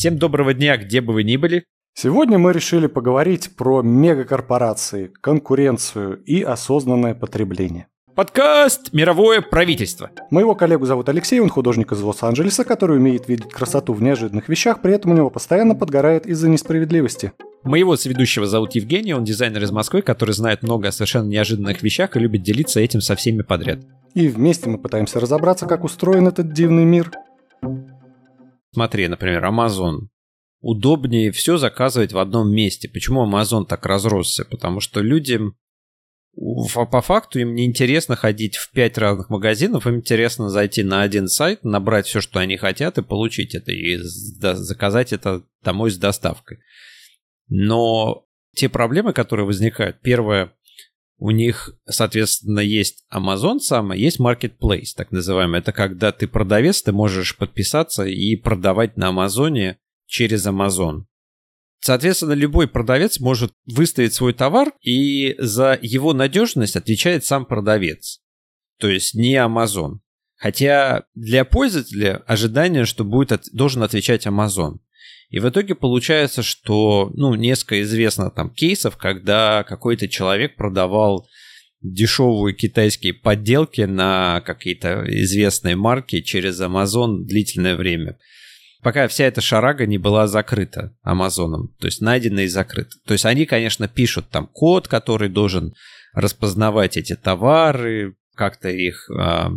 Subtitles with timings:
[0.00, 1.64] Всем доброго дня, где бы вы ни были.
[1.92, 7.86] Сегодня мы решили поговорить про мегакорпорации, конкуренцию и осознанное потребление.
[8.14, 10.10] Подкаст «Мировое правительство».
[10.30, 14.80] Моего коллегу зовут Алексей, он художник из Лос-Анджелеса, который умеет видеть красоту в неожиданных вещах,
[14.80, 17.32] при этом у него постоянно подгорает из-за несправедливости.
[17.62, 22.16] Моего соведущего зовут Евгений, он дизайнер из Москвы, который знает много о совершенно неожиданных вещах
[22.16, 23.80] и любит делиться этим со всеми подряд.
[24.14, 27.12] И вместе мы пытаемся разобраться, как устроен этот дивный мир.
[28.72, 30.08] Смотри, например, Amazon.
[30.60, 32.88] Удобнее все заказывать в одном месте.
[32.88, 34.44] Почему Amazon так разросся?
[34.44, 35.56] Потому что людям
[36.34, 41.26] по факту им не интересно ходить в пять разных магазинов, им интересно зайти на один
[41.28, 46.60] сайт, набрать все, что они хотят, и получить это, и заказать это домой с доставкой.
[47.48, 50.54] Но те проблемы, которые возникают, первое,
[51.20, 55.60] у них, соответственно, есть Amazon сам, есть Marketplace, так называемый.
[55.60, 61.04] Это когда ты продавец, ты можешь подписаться и продавать на Амазоне через Amazon.
[61.80, 68.22] Соответственно, любой продавец может выставить свой товар, и за его надежность отвечает сам продавец.
[68.78, 69.98] То есть не Amazon.
[70.36, 74.78] Хотя для пользователя ожидание, что будет, должен отвечать Amazon.
[75.30, 81.26] И в итоге получается, что ну, несколько известно там кейсов, когда какой-то человек продавал
[81.80, 88.18] дешевые китайские подделки на какие-то известные марки через Amazon длительное время
[88.82, 92.96] пока вся эта шарага не была закрыта Амазоном, то есть найдена и закрыта.
[93.06, 95.74] То есть они, конечно, пишут там код, который должен
[96.14, 99.50] распознавать эти товары, как-то их э,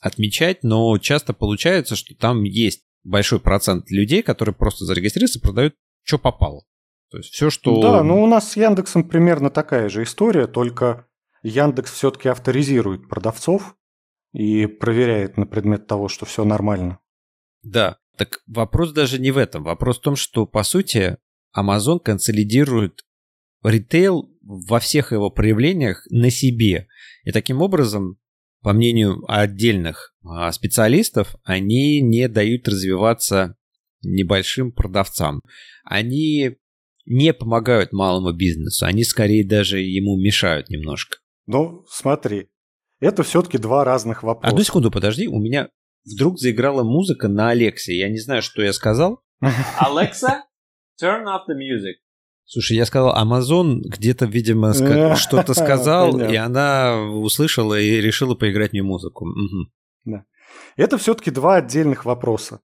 [0.00, 6.18] отмечать, но часто получается, что там есть большой процент людей, которые просто зарегистрируются, продают, что
[6.18, 6.64] попало.
[7.10, 7.80] То есть все, что...
[7.82, 11.06] Да, ну у нас с Яндексом примерно такая же история, только
[11.42, 13.76] Яндекс все-таки авторизирует продавцов
[14.32, 17.00] и проверяет на предмет того, что все нормально.
[17.62, 19.64] Да, так вопрос даже не в этом.
[19.64, 21.16] Вопрос в том, что, по сути,
[21.56, 23.04] Amazon консолидирует
[23.64, 26.86] ритейл во всех его проявлениях на себе.
[27.24, 28.19] И таким образом,
[28.62, 33.56] по мнению отдельных а, специалистов, они не дают развиваться
[34.02, 35.42] небольшим продавцам.
[35.84, 36.56] Они
[37.06, 41.18] не помогают малому бизнесу, они скорее даже ему мешают немножко.
[41.46, 42.48] Ну, смотри,
[43.00, 44.52] это все-таки два разных вопроса.
[44.52, 45.68] Одну секунду, подожди, у меня
[46.04, 47.98] вдруг заиграла музыка на Алексе.
[47.98, 49.22] Я не знаю, что я сказал.
[49.42, 50.42] Alexa,
[51.02, 51.94] turn off the music.
[52.52, 54.74] Слушай, я сказал, Amazon где-то, видимо,
[55.14, 59.24] что-то сказал, и она услышала и решила поиграть мне музыку.
[59.26, 59.70] Угу.
[60.06, 60.24] Да.
[60.76, 62.60] Это все-таки два отдельных вопроса.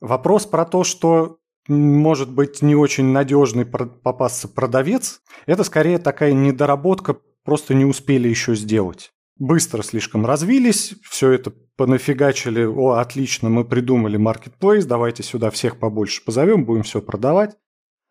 [0.00, 1.36] Вопрос про то, что
[1.68, 8.54] может быть не очень надежный попасться продавец, это скорее такая недоработка, просто не успели еще
[8.54, 15.78] сделать быстро слишком развились, все это понафигачили, о, отлично, мы придумали marketplace, давайте сюда всех
[15.78, 17.56] побольше позовем, будем все продавать.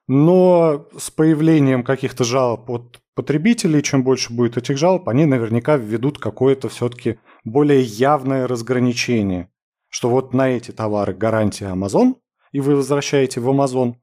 [0.09, 6.17] Но с появлением каких-то жалоб от потребителей, чем больше будет этих жалоб, они наверняка введут
[6.17, 9.51] какое-то все-таки более явное разграничение,
[9.87, 12.15] что вот на эти товары гарантия Amazon,
[12.51, 13.97] и вы возвращаете в Amazon,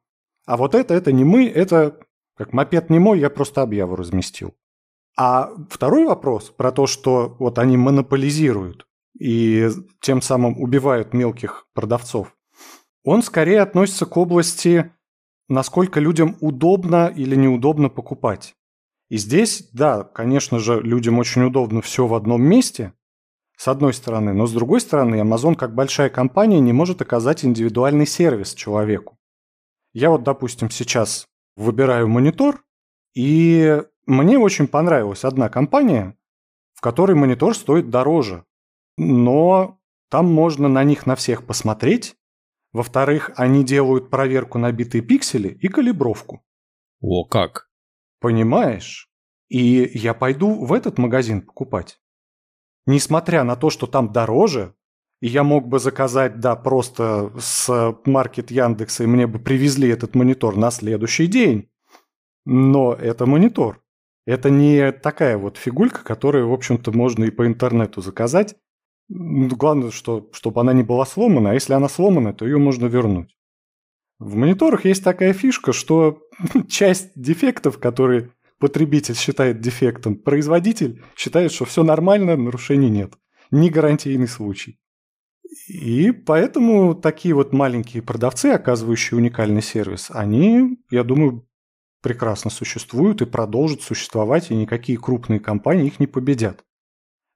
[0.47, 1.99] а вот это, это не мы, это
[2.37, 4.55] как мопед не мой, я просто объяву разместил.
[5.19, 8.87] А второй вопрос про то, что вот они монополизируют
[9.19, 12.37] и тем самым убивают мелких продавцов,
[13.03, 14.93] он скорее относится к области,
[15.49, 18.55] насколько людям удобно или неудобно покупать.
[19.09, 22.93] И здесь, да, конечно же, людям очень удобно все в одном месте,
[23.57, 28.07] с одной стороны, но с другой стороны, Amazon как большая компания не может оказать индивидуальный
[28.07, 29.19] сервис человеку.
[29.95, 31.27] Я вот, допустим, сейчас
[31.57, 32.63] выбираю монитор,
[33.15, 36.17] и мне очень понравилась одна компания,
[36.75, 38.45] в которой монитор стоит дороже,
[38.99, 39.79] но
[40.11, 42.15] там можно на них на всех посмотреть.
[42.77, 46.45] Во-вторых, они делают проверку на битые пиксели и калибровку.
[47.01, 47.71] О, как?
[48.21, 49.09] Понимаешь?
[49.49, 51.99] И я пойду в этот магазин покупать.
[52.85, 54.75] Несмотря на то, что там дороже,
[55.23, 60.15] и я мог бы заказать, да, просто с маркет Яндекса, и мне бы привезли этот
[60.15, 61.71] монитор на следующий день.
[62.45, 63.83] Но это монитор.
[64.27, 68.55] Это не такая вот фигулька, которую, в общем-то, можно и по интернету заказать.
[69.09, 73.37] Главное, что, чтобы она не была сломана, а если она сломана, то ее можно вернуть.
[74.19, 76.23] В мониторах есть такая фишка, что
[76.69, 83.15] часть дефектов, которые потребитель считает дефектом, производитель считает, что все нормально, нарушений нет.
[83.51, 84.79] Не гарантийный случай.
[85.69, 91.47] И поэтому такие вот маленькие продавцы, оказывающие уникальный сервис, они, я думаю,
[92.03, 96.65] прекрасно существуют и продолжат существовать, и никакие крупные компании их не победят.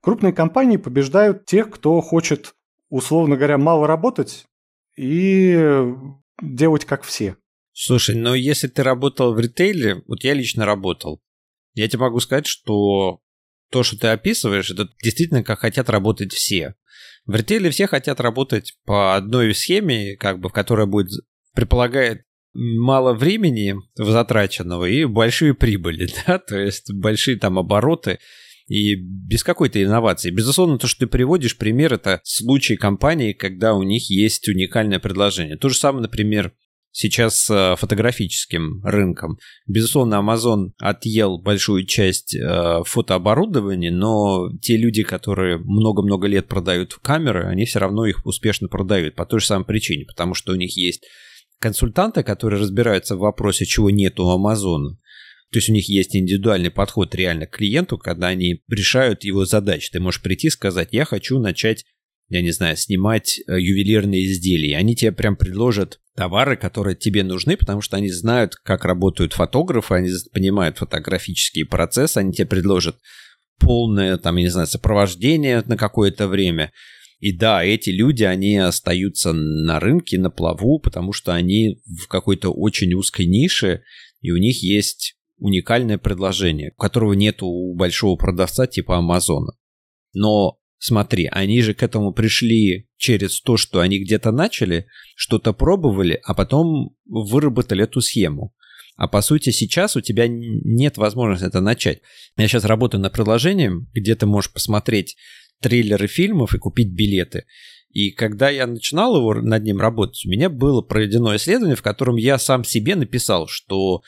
[0.00, 2.54] Крупные компании побеждают тех, кто хочет,
[2.88, 4.46] условно говоря, мало работать
[4.96, 5.84] и
[6.40, 7.36] делать как все.
[7.72, 11.22] Слушай, но если ты работал в ритейле, вот я лично работал,
[11.74, 13.20] я тебе могу сказать, что
[13.70, 16.74] то, что ты описываешь, это действительно как хотят работать все.
[17.26, 21.10] В ритейле все хотят работать по одной схеме, как бы, которая будет
[21.54, 28.18] предполагает мало времени затраченного и большие прибыли, да, то есть большие там обороты
[28.70, 30.30] и без какой-то инновации.
[30.30, 35.56] Безусловно, то, что ты приводишь пример, это случай компании, когда у них есть уникальное предложение.
[35.56, 36.52] То же самое, например,
[36.92, 39.38] сейчас с фотографическим рынком.
[39.66, 47.46] Безусловно, Amazon отъел большую часть э, фотооборудования, но те люди, которые много-много лет продают камеры,
[47.46, 50.76] они все равно их успешно продают по той же самой причине, потому что у них
[50.76, 51.04] есть
[51.58, 54.96] консультанты, которые разбираются в вопросе, чего нет у Амазона.
[55.52, 59.90] То есть у них есть индивидуальный подход реально к клиенту, когда они решают его задачи.
[59.90, 61.84] Ты можешь прийти и сказать, я хочу начать,
[62.28, 64.76] я не знаю, снимать э, ювелирные изделия.
[64.76, 69.94] Они тебе прям предложат товары, которые тебе нужны, потому что они знают, как работают фотографы,
[69.94, 72.98] они понимают фотографические процессы, они тебе предложат
[73.58, 76.72] полное, там, я не знаю, сопровождение на какое-то время.
[77.18, 82.50] И да, эти люди, они остаются на рынке, на плаву, потому что они в какой-то
[82.50, 83.82] очень узкой нише,
[84.20, 89.52] и у них есть уникальное предложение, которого нет у большого продавца типа Амазона.
[90.12, 96.20] Но смотри, они же к этому пришли через то, что они где-то начали, что-то пробовали,
[96.22, 98.54] а потом выработали эту схему.
[98.96, 102.02] А по сути сейчас у тебя нет возможности это начать.
[102.36, 105.16] Я сейчас работаю над приложением, где ты можешь посмотреть
[105.62, 107.46] трейлеры фильмов и купить билеты.
[107.90, 112.16] И когда я начинал его над ним работать, у меня было проведено исследование, в котором
[112.16, 114.02] я сам себе написал, что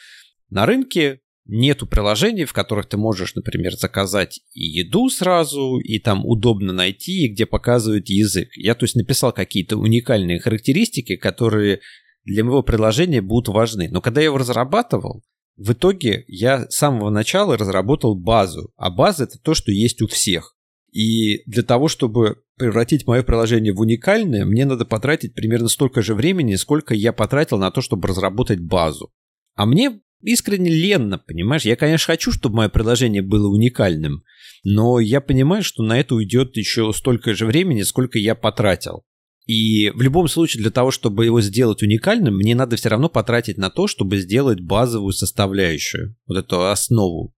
[0.51, 6.25] на рынке нету приложений, в которых ты можешь, например, заказать и еду сразу, и там
[6.25, 8.49] удобно найти, и где показывают язык.
[8.57, 11.81] Я, то есть, написал какие-то уникальные характеристики, которые
[12.25, 13.89] для моего приложения будут важны.
[13.91, 15.23] Но когда я его разрабатывал,
[15.57, 20.07] в итоге я с самого начала разработал базу, а база это то, что есть у
[20.07, 20.57] всех.
[20.93, 26.15] И для того, чтобы превратить мое приложение в уникальное, мне надо потратить примерно столько же
[26.15, 29.11] времени, сколько я потратил на то, чтобы разработать базу.
[29.55, 31.63] А мне искренне ленно, понимаешь?
[31.63, 34.23] Я, конечно, хочу, чтобы мое приложение было уникальным,
[34.65, 39.05] но я понимаю, что на это уйдет еще столько же времени, сколько я потратил.
[39.47, 43.59] И в любом случае для того, чтобы его сделать уникальным, мне надо все равно потратить
[43.59, 47.35] на то, чтобы сделать базовую составляющую, вот эту основу.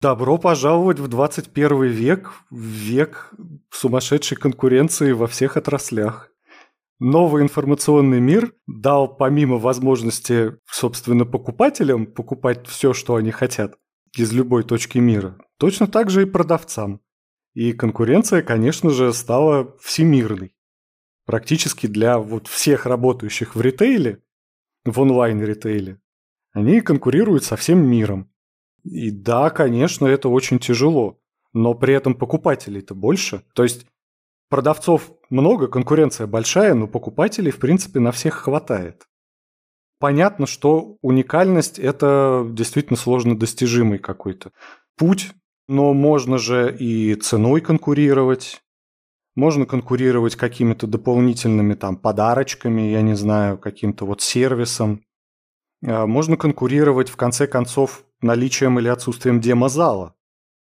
[0.00, 3.30] Добро пожаловать в 21 век, век
[3.70, 6.33] сумасшедшей конкуренции во всех отраслях.
[7.00, 13.76] Новый информационный мир дал помимо возможности, собственно, покупателям покупать все, что они хотят
[14.16, 17.00] из любой точки мира, точно так же и продавцам.
[17.52, 20.54] И конкуренция, конечно же, стала всемирной.
[21.26, 24.22] Практически для вот всех работающих в ритейле,
[24.84, 26.00] в онлайн-ритейле,
[26.52, 28.30] они конкурируют со всем миром.
[28.84, 31.20] И да, конечно, это очень тяжело,
[31.52, 33.44] но при этом покупателей-то больше.
[33.54, 33.86] То есть
[34.48, 39.08] продавцов много, конкуренция большая, но покупателей, в принципе, на всех хватает.
[39.98, 44.52] Понятно, что уникальность– это действительно сложно достижимый какой-то
[44.96, 45.32] путь,
[45.68, 48.62] но можно же и ценой конкурировать,
[49.34, 55.02] можно конкурировать какими-то дополнительными там подарочками, я не знаю, каким-то вот сервисом.
[55.84, 60.13] А, можно конкурировать, в конце концов, наличием или отсутствием демозала.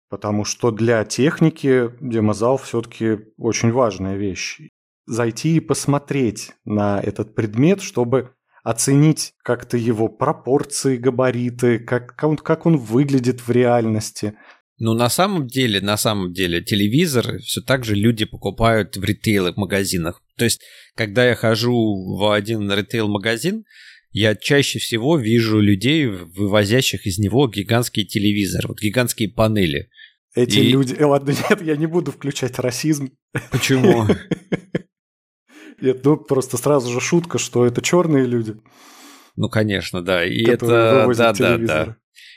[0.09, 4.61] Потому что для техники демозал все-таки очень важная вещь.
[5.07, 12.37] Зайти и посмотреть на этот предмет, чтобы оценить как-то его пропорции, габариты, как, как, он,
[12.37, 14.35] как он выглядит в реальности.
[14.79, 20.23] Ну, на самом деле, на самом деле, телевизор все так же люди покупают в ритейл-магазинах.
[20.37, 20.61] То есть,
[20.95, 23.65] когда я хожу в один ритейл-магазин,
[24.13, 29.91] я чаще всего вижу людей, вывозящих из него гигантский телевизор, вот гигантские панели.
[30.39, 30.71] Эти и...
[30.71, 30.95] люди...
[30.95, 33.11] Э, ладно, нет, я не буду включать расизм.
[33.51, 34.07] Почему?
[35.81, 38.57] Нет, ну просто сразу же шутка, что это черные люди.
[39.37, 40.25] Ну, конечно, да.
[40.25, 40.67] И это...
[41.15, 41.97] Да, да, да.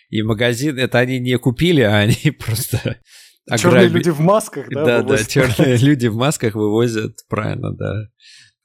[0.09, 2.99] И магазин, это они не купили, а они просто...
[3.57, 4.85] Черные люди в масках, да?
[4.85, 8.09] Да, да, черные люди в масках вывозят, правильно, да.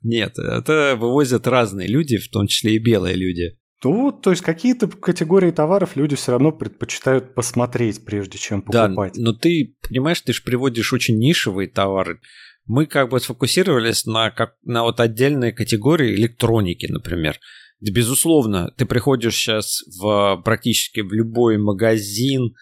[0.03, 3.59] Нет, это вывозят разные люди, в том числе и белые люди.
[3.85, 9.15] Ну, то есть какие-то категории товаров люди все равно предпочитают посмотреть, прежде чем покупать.
[9.15, 12.21] Да, но ты понимаешь, ты же приводишь очень нишевые товары.
[12.65, 17.39] Мы как бы сфокусировались на, как, на вот отдельной категории электроники, например.
[17.81, 22.55] Безусловно, ты приходишь сейчас в практически в любой магазин,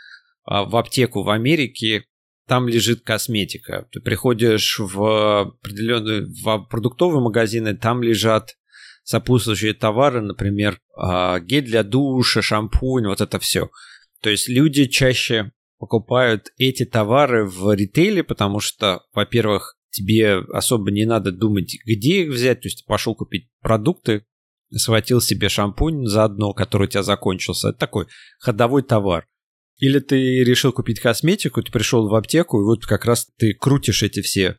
[0.44, 2.04] а, в аптеку в Америке,
[2.46, 3.88] там лежит косметика.
[3.92, 8.56] Ты приходишь в определенные в продуктовые магазины, там лежат
[9.04, 13.70] сопутствующие товары, например, а, гель для душа, шампунь, вот это все.
[14.20, 21.04] То есть люди чаще покупают эти товары в ритейле, потому что, во-первых, тебе особо не
[21.04, 24.24] надо думать, где их взять, то есть ты пошел купить продукты,
[24.72, 27.68] схватил себе шампунь заодно, который у тебя закончился.
[27.68, 28.06] Это такой
[28.40, 29.26] ходовой товар.
[29.78, 34.02] Или ты решил купить косметику, ты пришел в аптеку, и вот как раз ты крутишь
[34.02, 34.56] эти все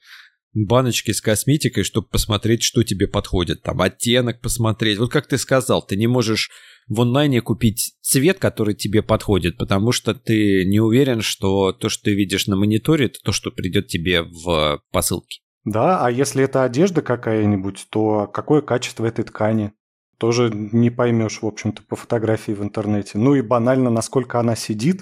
[0.56, 3.62] баночки с косметикой, чтобы посмотреть, что тебе подходит.
[3.62, 4.98] Там оттенок посмотреть.
[4.98, 6.50] Вот как ты сказал, ты не можешь
[6.88, 12.06] в онлайне купить цвет, который тебе подходит, потому что ты не уверен, что то, что
[12.06, 15.42] ты видишь на мониторе, это то, что придет тебе в посылке.
[15.66, 19.74] Да, а если это одежда какая-нибудь, то какое качество этой ткани?
[20.18, 23.18] Тоже не поймешь, в общем-то, по фотографии в интернете.
[23.18, 25.02] Ну и банально, насколько она сидит,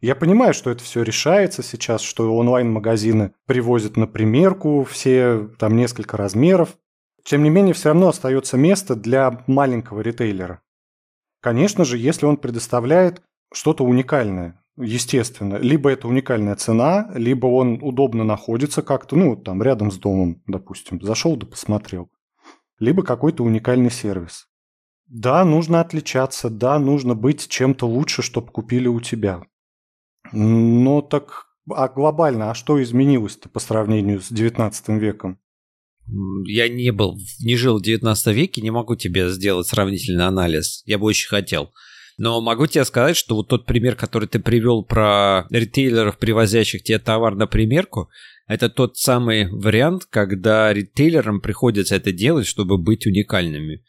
[0.00, 6.16] я понимаю, что это все решается сейчас, что онлайн-магазины привозят на примерку все там несколько
[6.16, 6.76] размеров.
[7.22, 10.62] Тем не менее, все равно остается место для маленького ритейлера.
[11.42, 15.56] Конечно же, если он предоставляет что-то уникальное, естественно.
[15.56, 21.00] Либо это уникальная цена, либо он удобно находится как-то, ну, там, рядом с домом, допустим.
[21.02, 22.10] Зашел да посмотрел.
[22.78, 24.48] Либо какой-то уникальный сервис.
[25.06, 29.42] Да, нужно отличаться, да, нужно быть чем-то лучше, чтобы купили у тебя.
[30.32, 35.38] Ну так, а глобально, а что изменилось-то по сравнению с 19 веком?
[36.44, 40.82] Я не был, не жил в 19 веке, не могу тебе сделать сравнительный анализ.
[40.84, 41.72] Я бы очень хотел.
[42.18, 46.98] Но могу тебе сказать, что вот тот пример, который ты привел про ритейлеров, привозящих тебе
[46.98, 48.10] товар на примерку,
[48.46, 53.84] это тот самый вариант, когда ритейлерам приходится это делать, чтобы быть уникальными.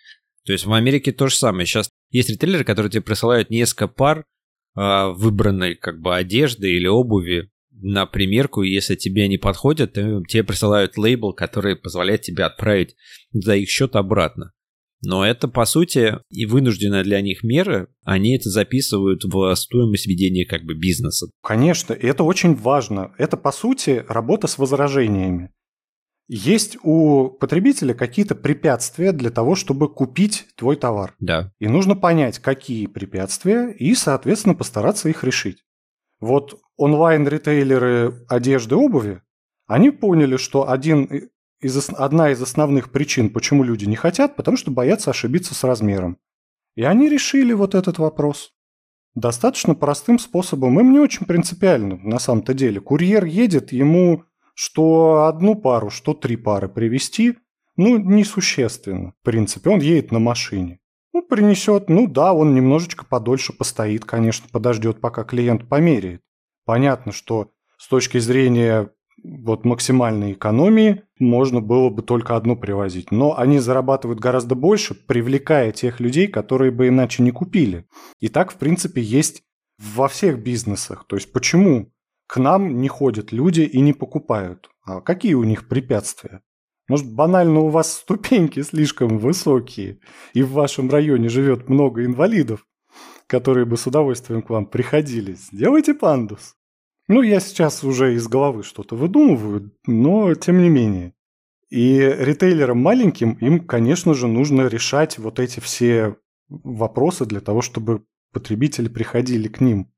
[0.45, 1.65] То есть в Америке то же самое.
[1.65, 4.23] Сейчас есть ритейлеры, которые тебе присылают несколько пар
[4.75, 11.33] выбранной как бы одежды или обуви на примерку, если тебе не подходят, тебе присылают лейбл,
[11.33, 12.95] который позволяет тебе отправить
[13.31, 14.51] за их счет обратно.
[15.03, 20.45] Но это, по сути, и вынужденная для них мера, они это записывают в стоимость ведения
[20.45, 21.27] как бы бизнеса.
[21.41, 23.11] Конечно, и это очень важно.
[23.17, 25.49] Это, по сути, работа с возражениями.
[26.33, 31.13] Есть у потребителя какие-то препятствия для того, чтобы купить твой товар.
[31.19, 31.51] Да.
[31.59, 35.65] И нужно понять, какие препятствия, и, соответственно, постараться их решить.
[36.21, 39.21] Вот онлайн-ритейлеры одежды обуви,
[39.67, 41.03] они поняли, что один
[41.59, 46.17] из, одна из основных причин, почему люди не хотят, потому что боятся ошибиться с размером.
[46.75, 48.53] И они решили вот этот вопрос.
[49.15, 52.79] Достаточно простым способом, им не очень принципиально на самом-то деле.
[52.79, 54.23] Курьер едет, ему
[54.61, 57.35] что одну пару, что три пары привезти,
[57.77, 59.15] ну, несущественно.
[59.19, 60.77] В принципе, он едет на машине.
[61.13, 66.21] Ну, принесет, ну да, он немножечко подольше постоит, конечно, подождет, пока клиент померяет.
[66.63, 67.49] Понятно, что
[67.79, 68.91] с точки зрения
[69.23, 73.09] вот максимальной экономии можно было бы только одну привозить.
[73.09, 77.87] Но они зарабатывают гораздо больше, привлекая тех людей, которые бы иначе не купили.
[78.19, 79.41] И так, в принципе, есть
[79.79, 81.05] во всех бизнесах.
[81.07, 81.91] То есть почему
[82.31, 84.69] к нам не ходят люди и не покупают?
[84.85, 86.41] А какие у них препятствия?
[86.87, 89.99] Может, банально у вас ступеньки слишком высокие,
[90.33, 92.65] и в вашем районе живет много инвалидов,
[93.27, 95.33] которые бы с удовольствием к вам приходили.
[95.33, 96.55] Сделайте пандус.
[97.09, 101.13] Ну, я сейчас уже из головы что-то выдумываю, но тем не менее.
[101.69, 106.15] И ритейлерам маленьким им, конечно же, нужно решать вот эти все
[106.47, 109.91] вопросы для того, чтобы потребители приходили к ним.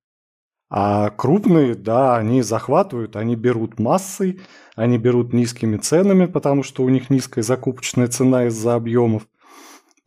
[0.76, 4.42] А крупные, да, они захватывают, они берут массой,
[4.76, 9.28] они берут низкими ценами, потому что у них низкая закупочная цена из-за объемов,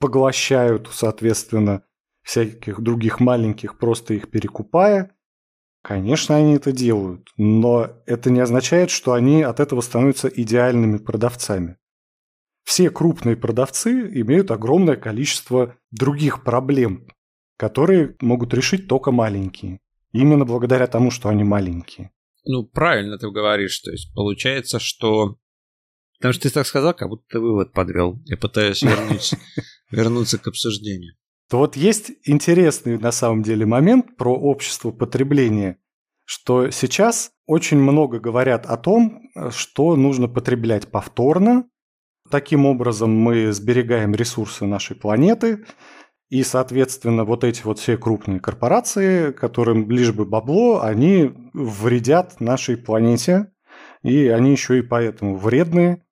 [0.01, 1.85] поглощают, соответственно,
[2.23, 5.13] всяких других маленьких, просто их перекупая–
[5.87, 11.77] Конечно, они это делают, но это не означает, что они от этого становятся идеальными продавцами.
[12.65, 17.07] Все крупные продавцы имеют огромное количество других проблем,
[17.57, 19.79] которые могут решить только маленькие.
[20.17, 22.11] Именно благодаря тому, что они маленькие.
[22.45, 23.79] Ну, правильно ты говоришь.
[23.81, 25.39] То есть получается, что...
[26.19, 28.21] Потому что ты так сказал, как будто ты вывод подвел.
[28.25, 28.83] Я пытаюсь
[29.91, 31.15] вернуться, к обсуждению
[31.49, 35.79] то вот есть интересный на самом деле момент про общество потребления,
[36.25, 41.69] что сейчас очень много говорят о том, что нужно потреблять повторно.
[42.31, 45.65] Таким образом мы сберегаем ресурсы нашей планеты,
[46.28, 52.76] и, соответственно, вот эти вот все крупные корпорации, которым лишь бы бабло, они вредят нашей
[52.76, 53.52] планете,
[54.02, 56.02] и они еще и поэтому вредные,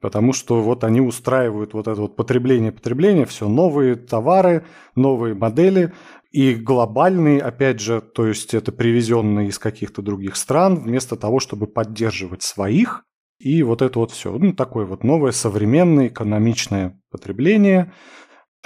[0.00, 5.92] Потому что вот они устраивают вот это вот потребление, потребление, все новые товары, новые модели.
[6.30, 11.66] И глобальные, опять же, то есть это привезенные из каких-то других стран, вместо того, чтобы
[11.66, 13.04] поддерживать своих,
[13.38, 14.32] и вот это вот все.
[14.38, 17.92] Ну, такое вот новое современное экономичное потребление,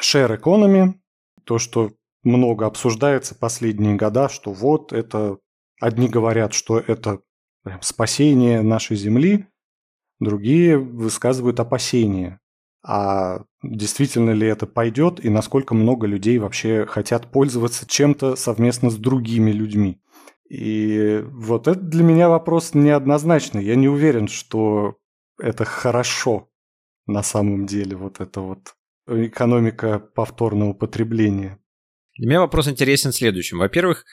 [0.01, 0.95] share economy,
[1.45, 5.39] то, что много обсуждается последние года, что вот это,
[5.81, 7.21] одни говорят, что это
[7.63, 9.47] прям спасение нашей Земли,
[10.21, 12.41] другие высказывают опасения.
[12.87, 18.97] А действительно ли это пойдет и насколько много людей вообще хотят пользоваться чем-то совместно с
[18.97, 20.01] другими людьми?
[20.51, 23.65] И вот это для меня вопрос неоднозначный.
[23.65, 24.97] Я не уверен, что
[25.39, 26.51] это хорошо
[27.07, 28.75] на самом деле, вот это вот
[29.07, 31.59] экономика повторного потребления.
[32.17, 33.59] Для меня вопрос интересен следующим.
[33.59, 34.05] Во-первых,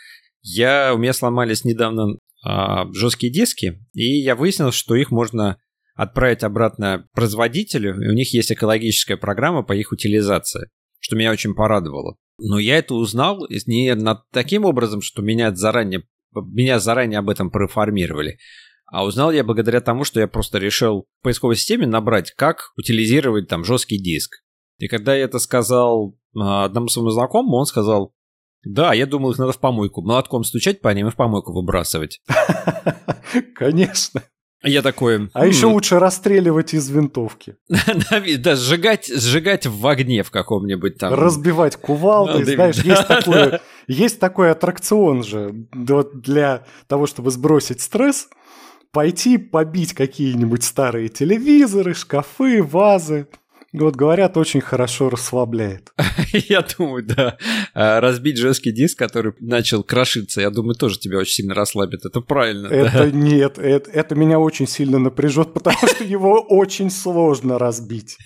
[0.41, 5.57] я, у меня сломались недавно а, жесткие диски, и я выяснил, что их можно
[5.95, 10.69] отправить обратно производителю, и у них есть экологическая программа по их утилизации,
[10.99, 12.15] что меня очень порадовало.
[12.39, 17.51] Но я это узнал не над таким образом, что меня заранее, меня заранее об этом
[17.51, 18.39] проинформировали,
[18.87, 23.47] а узнал я благодаря тому, что я просто решил в поисковой системе набрать, как утилизировать
[23.47, 24.41] там жесткий диск.
[24.81, 28.13] И когда я это сказал а, одному своему знакомому, он сказал,
[28.63, 30.01] да, я думал, их надо в помойку.
[30.01, 32.21] Молотком стучать по ним и в помойку выбрасывать.
[33.55, 34.23] Конечно.
[34.63, 35.29] Я такой...
[35.33, 37.57] А еще лучше расстреливать из винтовки.
[38.39, 41.13] Да, сжигать, сжигать в огне в каком-нибудь там.
[41.13, 42.43] Разбивать кувалдой.
[42.43, 48.29] Знаешь, есть такой, есть такой аттракцион же для того, чтобы сбросить стресс.
[48.91, 53.27] Пойти побить какие-нибудь старые телевизоры, шкафы, вазы.
[53.73, 55.93] Вот говорят, очень хорошо расслабляет.
[56.33, 57.37] Я думаю, да.
[57.73, 62.05] А, разбить жесткий диск, который начал крошиться, я думаю, тоже тебя очень сильно расслабит.
[62.05, 62.67] Это правильно.
[62.67, 63.11] Это да?
[63.11, 68.17] нет, это, это меня очень сильно напряжет, потому что его очень сложно разбить.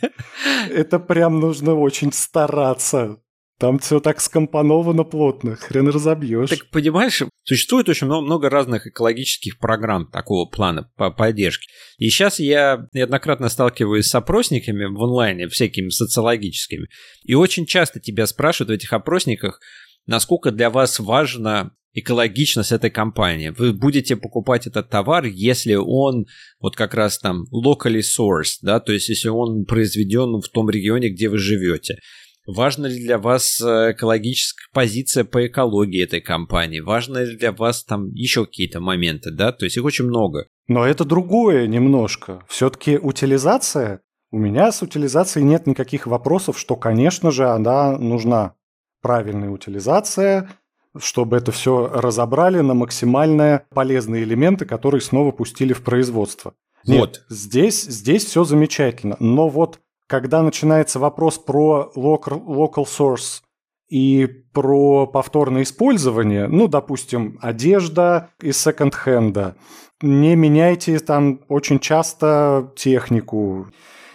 [0.69, 3.17] Это прям нужно очень стараться.
[3.57, 6.49] Там все так скомпоновано плотно, хрен разобьешь.
[6.49, 11.67] Так понимаешь, существует очень много, разных экологических программ такого плана по поддержке.
[11.97, 16.89] И сейчас я неоднократно сталкиваюсь с опросниками в онлайне, всякими социологическими.
[17.23, 19.61] И очень часто тебя спрашивают в этих опросниках,
[20.05, 23.53] насколько для вас важна экологичность этой компании.
[23.57, 26.25] Вы будете покупать этот товар, если он
[26.59, 31.09] вот как раз там locally sourced, да, то есть если он произведен в том регионе,
[31.09, 31.99] где вы живете.
[32.47, 36.79] Важна ли для вас э, экологическая позиция по экологии этой компании?
[36.79, 39.51] Важно ли для вас там еще какие-то моменты, да?
[39.51, 40.47] То есть их очень много.
[40.67, 42.43] Но это другое немножко.
[42.47, 48.53] Все-таки утилизация, у меня с утилизацией нет никаких вопросов, что, конечно же, она нужна.
[49.01, 50.49] Правильная утилизация,
[50.97, 56.53] чтобы это все разобрали на максимально полезные элементы, которые снова пустили в производство.
[56.87, 57.25] Нет, вот.
[57.29, 59.15] здесь, здесь все замечательно.
[59.19, 63.41] Но вот когда начинается вопрос про local, source
[63.89, 69.55] и про повторное использование, ну, допустим, одежда из секонд-хенда,
[70.01, 73.67] не меняйте там очень часто технику,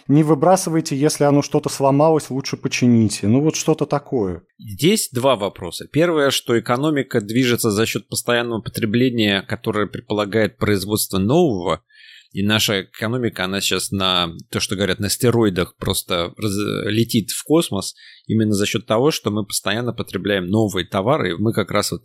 [0.07, 3.27] не выбрасывайте, если оно что-то сломалось, лучше почините.
[3.27, 4.43] Ну вот что-то такое.
[4.59, 5.87] Здесь два вопроса.
[5.89, 11.81] Первое, что экономика движется за счет постоянного потребления, которое предполагает производство нового,
[12.31, 17.43] и наша экономика, она сейчас на, то, что говорят, на стероидах просто раз, летит в
[17.43, 17.93] космос
[18.25, 21.31] именно за счет того, что мы постоянно потребляем новые товары.
[21.31, 22.03] И мы как раз вот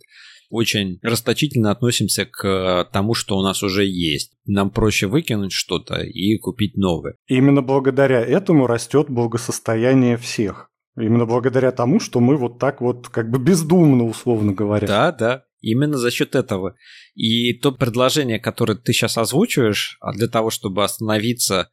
[0.49, 4.33] очень расточительно относимся к тому, что у нас уже есть.
[4.45, 7.15] Нам проще выкинуть что-то и купить новое.
[7.27, 10.69] Именно благодаря этому растет благосостояние всех.
[10.99, 14.87] Именно благодаря тому, что мы вот так вот как бы бездумно, условно говоря.
[14.87, 15.43] Да, да.
[15.59, 16.75] Именно за счет этого.
[17.15, 21.69] И то предложение, которое ты сейчас озвучиваешь, а для того, чтобы остановиться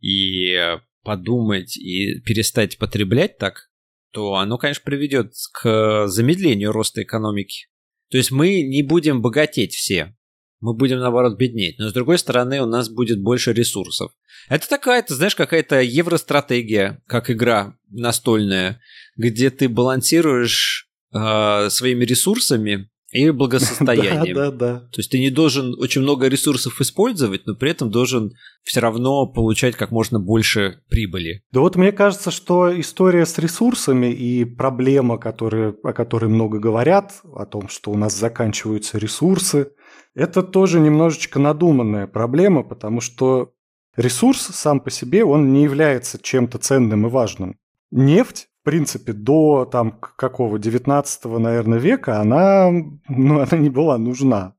[0.00, 0.56] и
[1.04, 3.70] подумать и перестать потреблять так,
[4.12, 7.68] то оно, конечно, приведет к замедлению роста экономики.
[8.10, 10.14] То есть мы не будем богатеть все,
[10.62, 11.78] мы будем, наоборот, беднеть.
[11.78, 14.12] Но, с другой стороны, у нас будет больше ресурсов.
[14.48, 18.80] Это такая, ты знаешь, какая-то евростратегия, как игра настольная,
[19.16, 24.34] где ты балансируешь э, своими ресурсами и благосостоянием.
[24.42, 24.78] Да, да, да.
[24.80, 29.26] То есть ты не должен очень много ресурсов использовать, но при этом должен все равно
[29.26, 31.42] получать как можно больше прибыли.
[31.52, 37.20] Да вот мне кажется, что история с ресурсами и проблема, которые, о которой много говорят,
[37.34, 39.72] о том, что у нас заканчиваются ресурсы,
[40.14, 43.52] это тоже немножечко надуманная проблема, потому что
[43.96, 47.58] ресурс сам по себе, он не является чем-то ценным и важным.
[47.90, 52.70] Нефть в принципе, до там какого 19 наверное, века она,
[53.08, 54.54] ну, она не была нужна.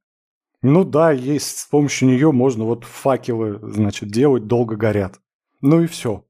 [0.61, 5.21] Ну да, есть, с помощью нее можно вот факелы, значит, делать, долго горят.
[5.61, 6.25] Ну и все.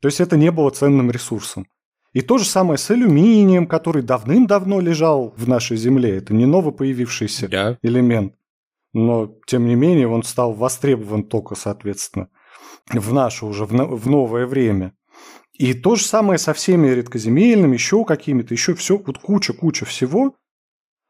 [0.00, 1.66] То есть это не было ценным ресурсом.
[2.12, 6.18] И то же самое с алюминием, который давным-давно лежал в нашей земле.
[6.18, 7.78] Это не новопоявившийся да.
[7.82, 8.34] элемент.
[8.92, 12.28] но тем не менее он стал востребован только, соответственно,
[12.92, 14.92] в наше уже, в, в новое время.
[15.52, 20.36] И то же самое со всеми редкоземельными, еще какими-то, еще все, вот куча-куча всего,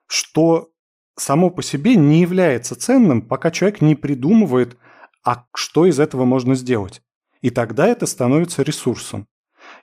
[0.07, 0.71] что
[1.17, 4.77] само по себе не является ценным, пока человек не придумывает,
[5.25, 7.03] а что из этого можно сделать.
[7.41, 9.29] И тогда это становится ресурсом.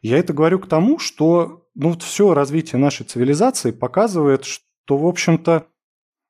[0.02, 5.06] Я это говорю к тому, что ну, вот все развитие нашей цивилизации показывает, что, в
[5.06, 5.68] общем-то,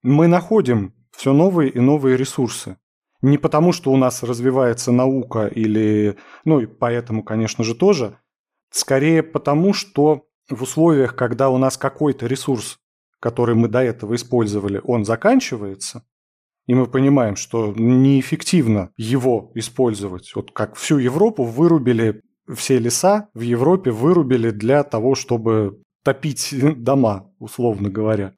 [0.03, 2.77] мы находим все новые и новые ресурсы.
[3.21, 6.17] Не потому, что у нас развивается наука или...
[6.45, 8.17] Ну и поэтому, конечно же, тоже.
[8.71, 12.79] Скорее потому, что в условиях, когда у нас какой-то ресурс,
[13.19, 16.05] который мы до этого использовали, он заканчивается,
[16.65, 20.31] и мы понимаем, что неэффективно его использовать.
[20.35, 22.21] Вот как всю Европу вырубили,
[22.55, 28.35] все леса в Европе вырубили для того, чтобы топить дома, условно говоря.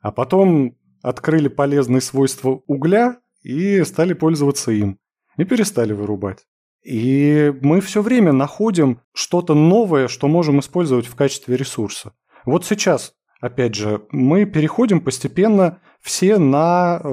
[0.00, 4.98] А потом открыли полезные свойства угля и стали пользоваться им.
[5.38, 6.46] И перестали вырубать.
[6.82, 12.12] И мы все время находим что-то новое, что можем использовать в качестве ресурса.
[12.44, 17.08] Вот сейчас, опять же, мы переходим постепенно все на э,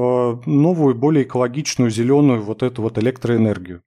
[0.46, 3.84] новую, более экологичную, зеленую вот эту вот электроэнергию.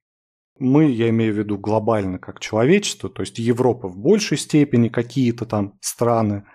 [0.59, 5.45] Мы, я имею в виду глобально как человечество, то есть Европа в большей степени, какие-то
[5.45, 6.45] там страны,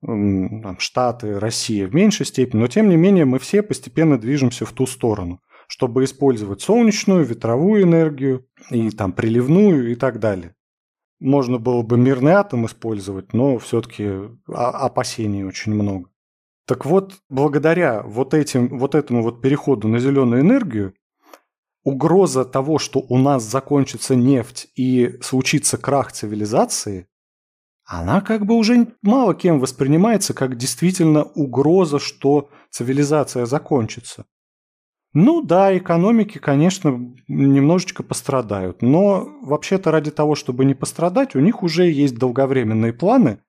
[0.00, 4.72] там, Штаты, Россия в меньшей степени, но тем не менее мы все постепенно движемся в
[4.72, 10.54] ту сторону, чтобы использовать солнечную, ветровую энергию и там приливную и так далее.
[11.20, 14.08] Можно было бы мирный атом использовать, но все-таки
[14.46, 16.10] опасений очень много.
[16.64, 20.94] Так вот, благодаря вот, этим, вот этому вот переходу на зеленую энергию,
[21.82, 27.08] угроза того, что у нас закончится нефть и случится крах цивилизации,
[27.88, 34.26] она как бы уже мало кем воспринимается как действительно угроза, что цивилизация закончится.
[35.14, 41.62] Ну да, экономики, конечно, немножечко пострадают, но вообще-то ради того, чтобы не пострадать, у них
[41.62, 43.40] уже есть долговременные планы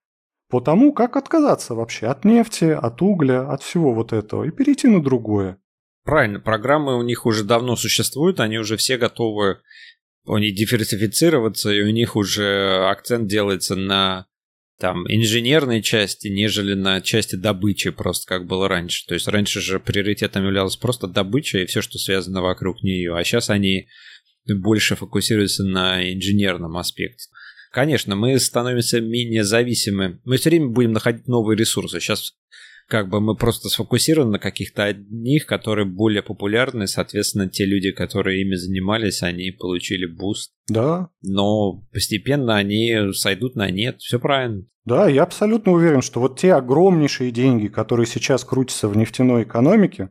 [0.49, 4.87] по тому, как отказаться вообще от нефти, от угля, от всего вот этого и перейти
[4.87, 5.57] на другое.
[6.05, 9.57] Правильно, программы у них уже давно существуют, они уже все готовы
[10.25, 14.28] они диверсифицироваться, и у них уже акцент делается на
[14.79, 19.05] там инженерной части, нежели на части добычи, просто как было раньше.
[19.05, 23.23] То есть раньше же приоритетом являлась просто добыча и все, что связано вокруг нее, а
[23.23, 23.87] сейчас они
[24.47, 27.29] больше фокусируются на инженерном аспекте.
[27.71, 30.21] Конечно, мы становимся менее зависимы.
[30.23, 31.99] Мы все время будем находить новые ресурсы.
[31.99, 32.33] Сейчас
[32.89, 38.41] как бы мы просто сфокусированы на каких-то одних, которые более популярны, соответственно, те люди, которые
[38.41, 40.51] ими занимались, они получили буст.
[40.67, 41.09] Да.
[41.21, 44.65] Но постепенно они сойдут на нет, все правильно.
[44.85, 50.09] Да, я абсолютно уверен, что вот те огромнейшие деньги, которые сейчас крутятся в нефтяной экономике,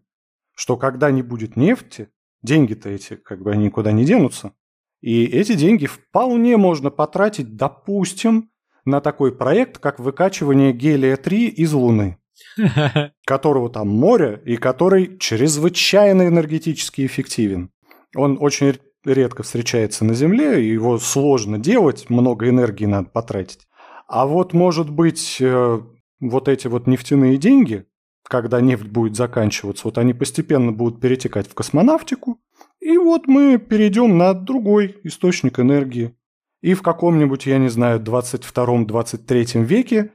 [0.55, 2.09] что когда не будет нефти,
[2.43, 4.53] деньги-то эти как бы никуда не денутся,
[5.01, 8.51] и эти деньги вполне можно потратить, допустим,
[8.85, 12.18] на такой проект, как выкачивание гелия-3 из Луны.
[13.27, 17.71] которого там море и который чрезвычайно энергетически эффективен.
[18.15, 23.67] Он очень редко встречается на Земле, его сложно делать, много энергии надо потратить.
[24.07, 25.81] А вот, может быть, э,
[26.21, 27.87] вот эти вот нефтяные деньги,
[28.25, 32.41] когда нефть будет заканчиваться, вот они постепенно будут перетекать в космонавтику,
[32.81, 36.15] и вот мы перейдем на другой источник энергии.
[36.61, 40.13] И в каком-нибудь, я не знаю, 22-23 веке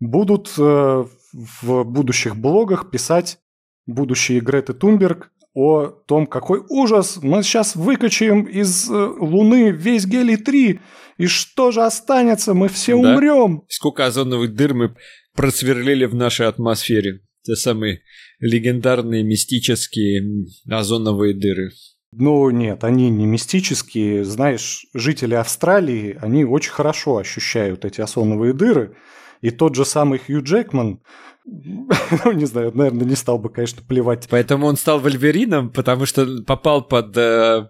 [0.00, 3.38] будут э, в будущих блогах писать
[3.86, 10.78] будущие Греты Тунберг о том, какой ужас, мы сейчас выкачаем из э, Луны весь гелий-3,
[11.16, 13.14] и что же останется, мы все да.
[13.14, 13.62] умрем.
[13.68, 14.94] Сколько озоновых дыр мы
[15.34, 17.22] просверлили в нашей атмосфере.
[17.42, 18.02] Те самые
[18.38, 21.70] легендарные мистические озоновые дыры.
[22.12, 24.24] Ну нет, они не мистические.
[24.24, 28.96] Знаешь, жители Австралии, они очень хорошо ощущают эти озоновые дыры.
[29.40, 31.00] И тот же самый Хью Джекман,
[31.44, 34.28] ну, не знаю, наверное, не стал бы, конечно, плевать.
[34.30, 37.68] Поэтому он стал Вольверином, потому что попал под э,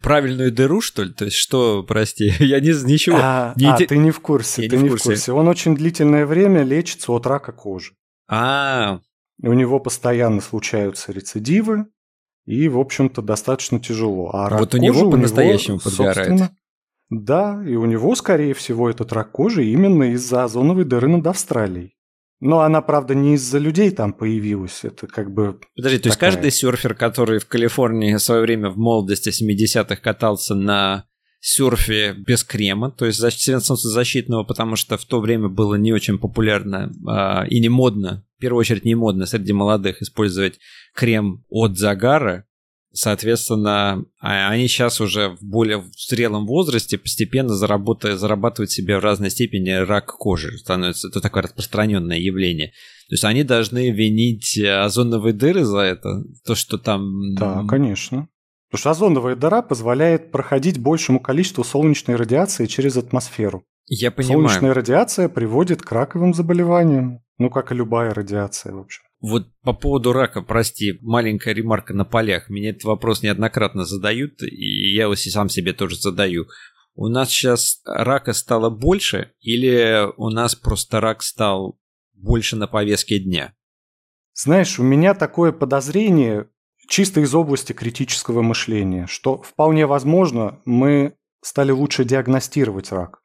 [0.00, 1.12] правильную дыру, что ли?
[1.12, 3.18] То есть что, прости, я не ничего.
[3.20, 5.04] А, не а ты не в курсе, я ты не в курсе.
[5.04, 5.32] в курсе.
[5.32, 7.92] Он очень длительное время лечится от рака кожи.
[8.28, 9.00] А.
[9.42, 11.86] У него постоянно случаются рецидивы,
[12.46, 14.30] и, в общем-то, достаточно тяжело.
[14.32, 16.50] А рак вот у него по-настоящему подгорает.
[17.20, 21.94] Да, и у него, скорее всего, этот рак кожи именно из-за озоновой дыры над Австралией.
[22.40, 24.80] Но она, правда, не из-за людей там появилась.
[24.82, 25.60] Это как бы...
[25.76, 26.02] Подожди, такая...
[26.02, 31.04] то есть каждый серфер, который в Калифорнии в свое время в молодости 70-х катался на
[31.38, 36.92] серфе без крема, то есть солнцезащитного, потому что в то время было не очень популярно
[37.06, 40.58] а, и не модно первую очередь не модно среди молодых использовать
[40.96, 42.44] крем от загара,
[42.94, 49.30] Соответственно, а, они сейчас уже в более зрелом возрасте постепенно зарабатывают, зарабатывают себе в разной
[49.30, 50.58] степени рак кожи.
[50.58, 52.68] Становится это такое распространенное явление.
[53.08, 57.34] То есть они должны винить озоновые дыры за это, то, что там...
[57.34, 58.28] Да, конечно.
[58.70, 63.64] Потому что озоновая дыра позволяет проходить большему количеству солнечной радиации через атмосферу.
[63.86, 64.48] Я понимаю.
[64.48, 67.20] Солнечная радиация приводит к раковым заболеваниям.
[67.38, 69.02] Ну, как и любая радиация, в общем.
[69.22, 72.50] Вот по поводу рака, прости, маленькая ремарка на полях.
[72.50, 76.46] Меня этот вопрос неоднократно задают, и я его сам себе тоже задаю.
[76.96, 81.78] У нас сейчас рака стало больше или у нас просто рак стал
[82.14, 83.54] больше на повестке дня?
[84.34, 86.48] Знаешь, у меня такое подозрение
[86.88, 93.22] чисто из области критического мышления, что вполне возможно мы стали лучше диагностировать рак,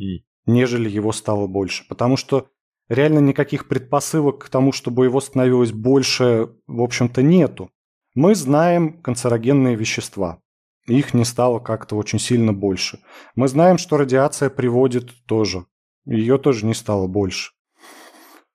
[0.00, 0.24] mm.
[0.46, 1.84] нежели его стало больше.
[1.88, 2.48] Потому что
[2.88, 7.70] реально никаких предпосылок к тому, чтобы его становилось больше, в общем-то, нету.
[8.14, 10.40] Мы знаем канцерогенные вещества.
[10.86, 12.98] Их не стало как-то очень сильно больше.
[13.36, 15.66] Мы знаем, что радиация приводит тоже.
[16.04, 17.52] Ее тоже не стало больше.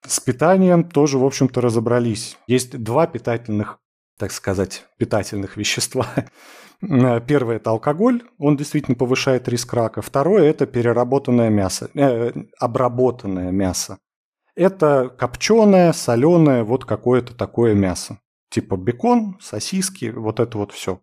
[0.06, 2.38] С питанием тоже, в общем-то, разобрались.
[2.48, 3.80] Есть два питательных,
[4.18, 6.08] так сказать, питательных вещества.
[6.82, 10.02] Первое– это алкоголь, он действительно повышает риск рака.
[10.02, 13.98] Второе– это переработанное мясо, э, обработанное мясо.
[14.58, 18.20] Это копченое, соленое, вот какое-то такое мясо.
[18.50, 21.00] Типа бекон, сосиски, вот это вот все.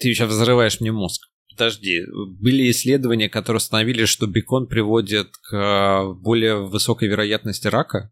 [0.00, 1.22] Ты сейчас взрываешь мне мозг.
[1.48, 2.02] Подожди,
[2.40, 8.10] были исследования, которые установили, что бекон приводит к э, более высокой вероятности рака?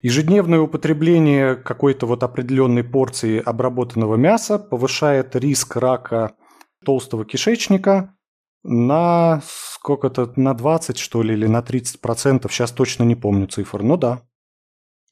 [0.00, 6.36] Ежедневное употребление какой-то вот определенной порции обработанного мяса повышает риск рака
[6.84, 8.14] толстого кишечника
[8.62, 13.82] на сколько-то, на 20 что ли, или на 30 процентов, сейчас точно не помню цифр,
[13.82, 14.22] но да.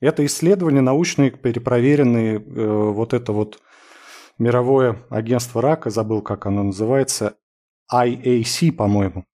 [0.01, 3.61] Это исследования научные, перепроверенные, э, вот это вот
[4.39, 7.37] мировое агентство рака, забыл, как оно называется,
[7.93, 9.25] IAC, по-моему.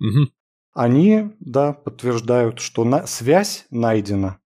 [0.00, 0.28] Угу.
[0.74, 3.06] Они, да, подтверждают, что на...
[3.06, 4.40] связь найдена.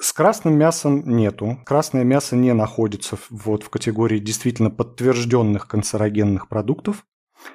[0.00, 1.58] С красным мясом нету.
[1.66, 7.04] Красное мясо не находится вот в категории действительно подтвержденных канцерогенных продуктов.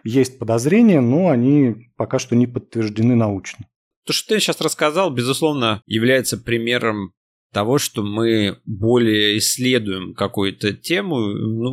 [0.03, 3.65] Есть подозрения, но они пока что не подтверждены научно.
[4.05, 7.13] То, что ты сейчас рассказал, безусловно, является примером
[7.55, 11.15] того, что мы более исследуем какую-то тему,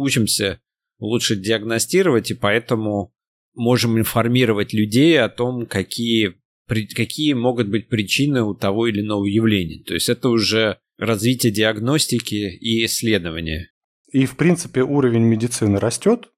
[0.00, 0.60] учимся
[1.00, 3.12] лучше диагностировать, и поэтому
[3.54, 6.36] можем информировать людей о том, какие,
[6.68, 9.82] какие могут быть причины у того или иного явления.
[9.82, 13.72] То есть это уже развитие диагностики и исследования.
[14.12, 16.30] И, в принципе, уровень медицины растет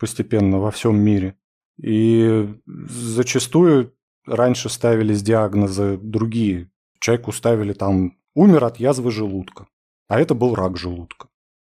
[0.00, 1.36] постепенно во всем мире.
[1.80, 3.94] И зачастую
[4.26, 6.72] раньше ставились диагнозы другие.
[6.98, 9.66] Человеку ставили там умер от язвы желудка.
[10.08, 11.28] А это был рак желудка.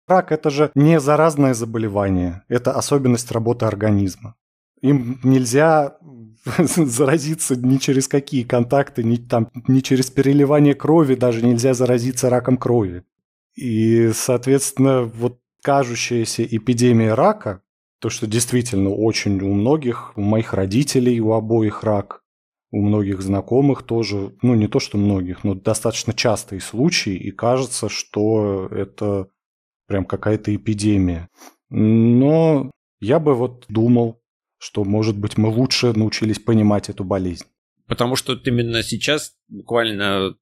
[0.06, 4.34] Рак– это же не заразное заболевание, это особенность работы организма.
[4.80, 5.98] Им нельзя
[6.58, 12.56] заразиться ни через какие контакты, ни, там, ни через переливание крови, даже нельзя заразиться раком
[12.56, 13.04] крови.
[13.54, 17.62] И, соответственно, вот кажущаяся эпидемия рака,
[18.00, 22.21] то, что действительно очень у многих, у моих родителей, у обоих рак,
[22.72, 27.88] у многих знакомых тоже, ну не то что многих, но достаточно частые случаи, и кажется,
[27.88, 29.28] что это
[29.86, 31.28] прям какая-то эпидемия.
[31.68, 34.22] Но я бы вот думал,
[34.58, 37.44] что, может быть, мы лучше научились понимать эту болезнь.
[37.86, 40.34] Потому что именно сейчас буквально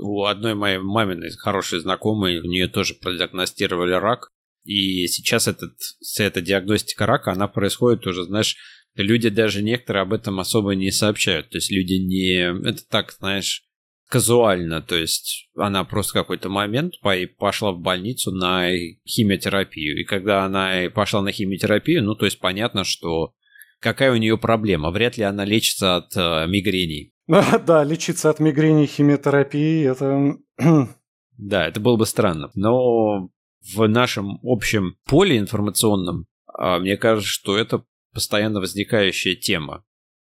[0.00, 4.30] у одной моей маминой хорошей знакомой, у нее тоже продиагностировали рак,
[4.64, 8.56] и сейчас этот, вся эта диагностика рака, она происходит уже, знаешь,
[8.96, 11.50] люди даже некоторые об этом особо не сообщают.
[11.50, 12.68] То есть люди не...
[12.68, 13.64] Это так, знаешь,
[14.08, 14.82] казуально.
[14.82, 16.94] То есть она просто какой-то момент
[17.38, 18.70] пошла в больницу на
[19.06, 20.00] химиотерапию.
[20.00, 23.34] И когда она пошла на химиотерапию, ну, то есть понятно, что
[23.80, 24.90] какая у нее проблема.
[24.90, 27.12] Вряд ли она лечится от э, мигрений.
[27.66, 30.36] Да, лечиться от мигрени химиотерапии это...
[31.36, 32.50] Да, это было бы странно.
[32.54, 33.28] Но
[33.74, 37.82] в нашем общем поле информационном, а, мне кажется, что это
[38.14, 39.84] постоянно возникающая тема.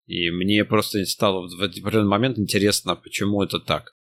[0.06, 3.94] И мне просто стало в определенный момент интересно, почему это так.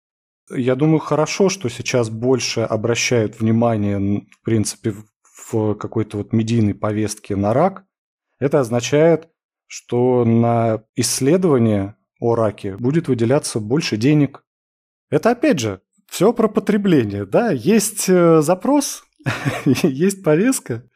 [0.51, 4.95] Я думаю, хорошо, что сейчас больше обращают внимание, в принципе,
[5.51, 7.85] в какой-то вот медийной повестке на рак.
[8.39, 9.29] Это означает,
[9.67, 14.45] что на исследование о раке будет выделяться больше денег.
[15.11, 17.51] Это опять же все про потребление, да?
[17.51, 19.05] Есть э, запрос,
[19.65, 20.89] есть повестка,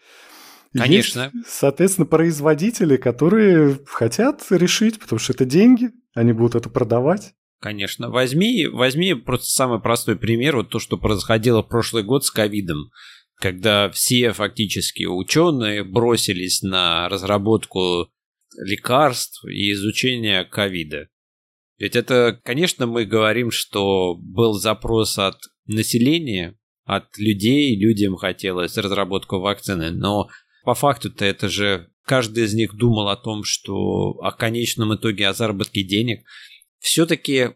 [0.72, 1.30] Конечно.
[1.32, 7.34] Есть, соответственно, производители, которые хотят решить, потому что это деньги, они будут это продавать.
[7.60, 8.10] конечно.
[8.10, 12.90] Возьми, возьми просто самый простой пример, вот то, что происходило в прошлый год с ковидом,
[13.36, 18.08] когда все фактически ученые бросились на разработку
[18.56, 21.08] лекарств и изучение ковида.
[21.78, 29.38] Ведь это, конечно, мы говорим, что был запрос от населения, от людей, людям хотелось разработку
[29.38, 30.28] вакцины, но
[30.68, 35.32] по факту-то это же каждый из них думал о том, что о конечном итоге о
[35.32, 36.26] заработке денег.
[36.78, 37.54] Все-таки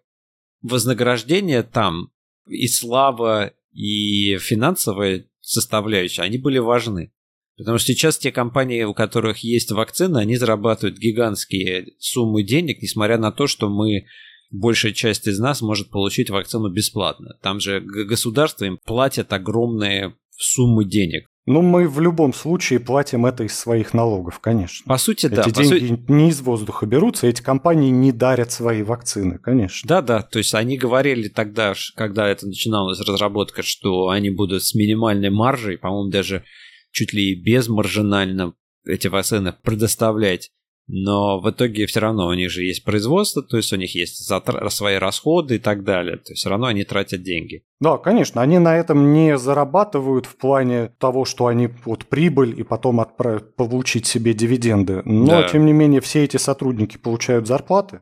[0.63, 2.11] вознаграждение там
[2.47, 7.13] и слава, и финансовая составляющая, они были важны.
[7.59, 13.19] Потому что сейчас те компании, у которых есть вакцины, они зарабатывают гигантские суммы денег, несмотря
[13.19, 14.07] на то, что мы
[14.51, 17.39] большая часть из нас может получить вакцину бесплатно.
[17.43, 21.29] Там же государство им платит огромные суммы денег.
[21.45, 24.85] Ну, мы в любом случае платим это из своих налогов, конечно.
[24.87, 25.43] По сути, эти да.
[25.43, 26.13] Эти деньги су...
[26.13, 29.89] не из воздуха берутся, эти компании не дарят свои вакцины, конечно.
[29.89, 30.23] Да, да.
[30.23, 35.79] То есть они говорили тогда, когда это начиналась разработка, что они будут с минимальной маржей,
[35.79, 36.45] по-моему, даже
[36.93, 38.55] чуть ли и безмаржинально
[38.87, 40.51] эти вакцины предоставлять.
[40.89, 44.29] Но в итоге все равно у них же есть производство, то есть у них есть
[44.69, 46.17] свои расходы и так далее.
[46.17, 47.63] То есть все равно они тратят деньги.
[47.81, 52.63] Да, конечно, они на этом не зарабатывают в плане того, что они вот прибыль и
[52.63, 55.03] потом отправят получить себе дивиденды.
[55.05, 55.49] Но, да.
[55.49, 58.01] тем не менее, все эти сотрудники получают зарплаты.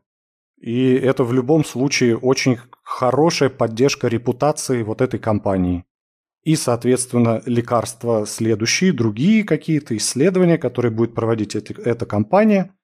[0.61, 5.85] И это в любом случае очень хорошая поддержка репутации вот этой компании
[6.43, 12.75] и, соответственно, лекарства следующие, другие какие-то исследования, которые будет проводить эти, эта компания,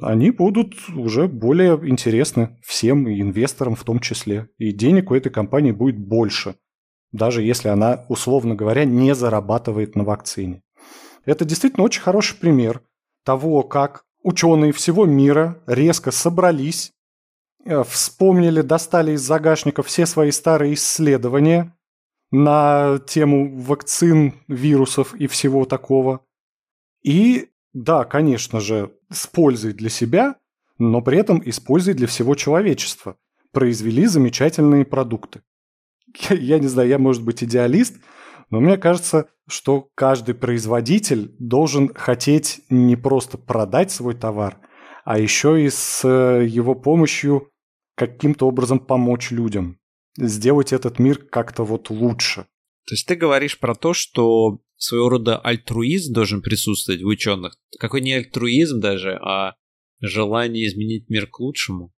[0.00, 4.48] они будут уже более интересны всем и инвесторам в том числе.
[4.58, 6.56] И денег у этой компании будет больше,
[7.10, 10.62] даже если она, условно говоря, не зарабатывает на вакцине.
[11.24, 12.82] Это действительно очень хороший пример
[13.24, 16.92] того, как ученые всего мира резко собрались,
[17.64, 21.74] э, вспомнили, достали из загашников все свои старые исследования–
[22.30, 26.20] на тему вакцин, вирусов и всего такого.
[27.02, 30.36] И да, конечно же, с пользой для себя,
[30.78, 33.16] но при этом и с пользой для всего человечества.
[33.52, 35.42] Произвели замечательные продукты.
[36.30, 37.96] Я, я не знаю, я, может быть, идеалист,
[38.50, 44.58] но мне кажется, что каждый производитель должен хотеть не просто продать свой товар,
[45.04, 47.50] а еще и с э, его помощью
[47.94, 49.77] каким-то образом помочь людям
[50.18, 52.46] сделать этот мир как-то вот лучше.
[52.86, 57.56] То есть ты говоришь про то, что своего рода альтруизм должен присутствовать в ученых.
[57.78, 59.54] Какой не альтруизм даже, а
[60.00, 61.92] желание изменить мир к лучшему.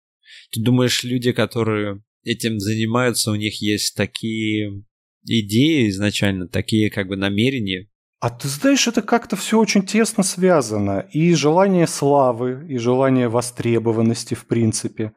[0.51, 4.83] Ты думаешь, люди, которые этим занимаются, у них есть такие
[5.23, 7.89] идеи изначально, такие как бы намерения?
[8.19, 11.07] А ты знаешь, это как-то все очень тесно связано.
[11.13, 15.13] И желание славы, и желание востребованности, в принципе.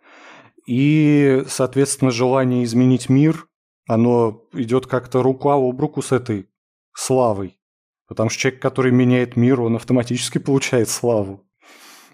[0.66, 3.48] И, соответственно, желание изменить мир,
[3.88, 6.48] оно идет как-то рука об руку с этой
[6.94, 7.58] славой.
[8.06, 11.44] Потому что человек, который меняет мир, он автоматически получает славу.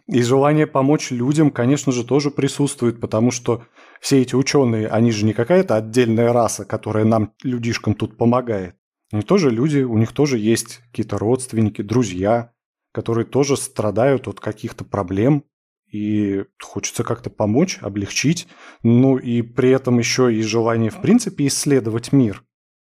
[0.06, 3.64] И желание помочь людям, конечно же, тоже присутствует, потому что
[4.00, 8.74] все эти ученые, они же не какая-то отдельная раса, которая нам, людишкам, тут помогает.
[9.12, 12.52] Они тоже люди, у них тоже есть какие-то родственники, друзья,
[12.92, 15.44] которые тоже страдают от каких-то проблем,
[15.90, 18.46] и хочется как-то помочь, облегчить,
[18.82, 22.44] ну и при этом еще и желание, в принципе, исследовать мир,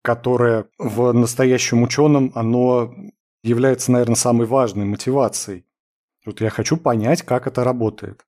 [0.03, 2.95] которое в настоящем ученом, оно
[3.43, 5.65] является, наверное, самой важной мотивацией.
[6.25, 8.25] Вот я хочу понять, как это работает.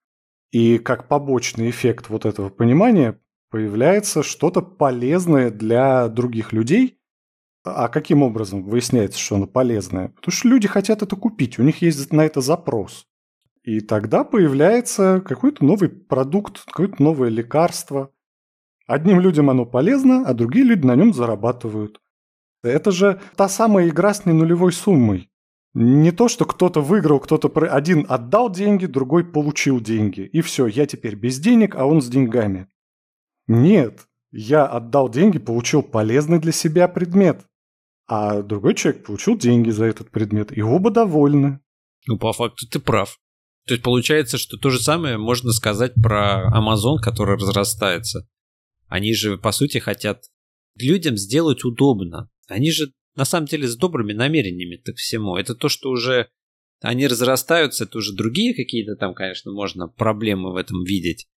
[0.52, 3.18] И как побочный эффект вот этого понимания
[3.50, 6.98] появляется что-то полезное для других людей.
[7.62, 10.08] А каким образом выясняется, что оно полезное?
[10.08, 13.06] Потому что люди хотят это купить, у них есть на это запрос.
[13.62, 18.10] И тогда появляется какой-то новый продукт, какое-то новое лекарство.
[18.86, 22.00] Одним людям оно полезно, а другие люди на нем зарабатывают.
[22.62, 25.30] Это же та самая игра с ненулевой суммой.
[25.72, 30.22] Не то, что кто-то выиграл, кто-то один отдал деньги, другой получил деньги.
[30.22, 32.66] И все, я теперь без денег, а он с деньгами.
[33.46, 37.46] Нет, я отдал деньги, получил полезный для себя предмет.
[38.08, 41.60] А другой человек получил деньги за этот предмет, и оба довольны.
[42.08, 43.16] Ну, по факту ты прав.
[43.66, 48.28] То есть получается, что то же самое можно сказать про Amazon, который разрастается.
[48.88, 50.24] Они же, по сути, хотят
[50.76, 52.28] людям сделать удобно.
[52.48, 55.36] Они же, на самом деле, с добрыми намерениями к всему.
[55.36, 56.28] Это то, что уже
[56.80, 61.28] они разрастаются, это уже другие какие-то там, конечно, можно проблемы в этом видеть.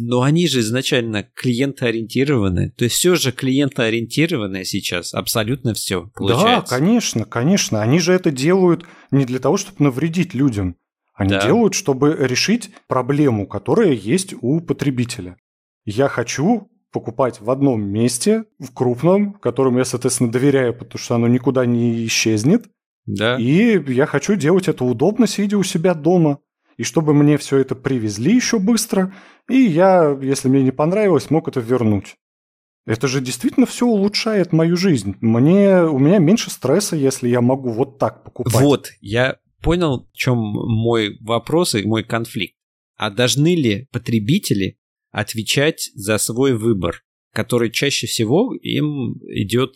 [0.00, 2.70] Но они же изначально клиентоориентированы.
[2.70, 6.72] То есть все же клиентоориентированное сейчас, абсолютно все получается.
[6.72, 7.82] Да, конечно, конечно.
[7.82, 10.76] Они же это делают не для того, чтобы навредить людям.
[11.18, 11.44] Они да.
[11.44, 15.36] делают, чтобы решить проблему, которая есть у потребителя.
[15.84, 21.26] Я хочу покупать в одном месте, в крупном, которому я, соответственно, доверяю, потому что оно
[21.26, 22.66] никуда не исчезнет.
[23.04, 23.36] Да.
[23.36, 26.38] И я хочу делать это удобно, сидя у себя дома.
[26.76, 29.12] И чтобы мне все это привезли еще быстро,
[29.48, 32.14] и я, если мне не понравилось, мог это вернуть.
[32.86, 35.16] Это же действительно все улучшает мою жизнь.
[35.20, 38.54] Мне, у меня меньше стресса, если я могу вот так покупать.
[38.54, 42.54] Вот, я понял, в чем мой вопрос и мой конфликт.
[42.96, 44.78] А должны ли потребители
[45.10, 47.02] отвечать за свой выбор,
[47.32, 49.74] который чаще всего им идет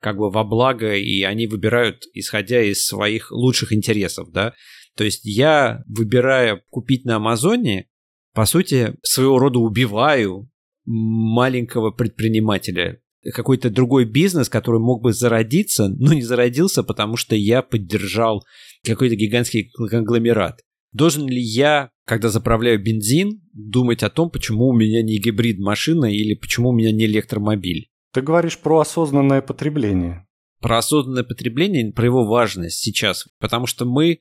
[0.00, 4.54] как бы во благо, и они выбирают, исходя из своих лучших интересов, да.
[4.96, 7.88] То есть я, выбирая купить на Амазоне,
[8.32, 10.50] по сути, своего рода убиваю
[10.84, 13.00] маленького предпринимателя.
[13.34, 18.44] Какой-то другой бизнес, который мог бы зародиться, но не зародился, потому что я поддержал
[18.84, 20.60] какой-то гигантский конгломерат.
[20.92, 26.06] Должен ли я, когда заправляю бензин, думать о том, почему у меня не гибрид машина
[26.06, 27.88] или почему у меня не электромобиль?
[28.12, 30.26] Ты говоришь про осознанное потребление.
[30.60, 33.28] Про осознанное потребление, про его важность сейчас.
[33.38, 34.18] Потому что мы,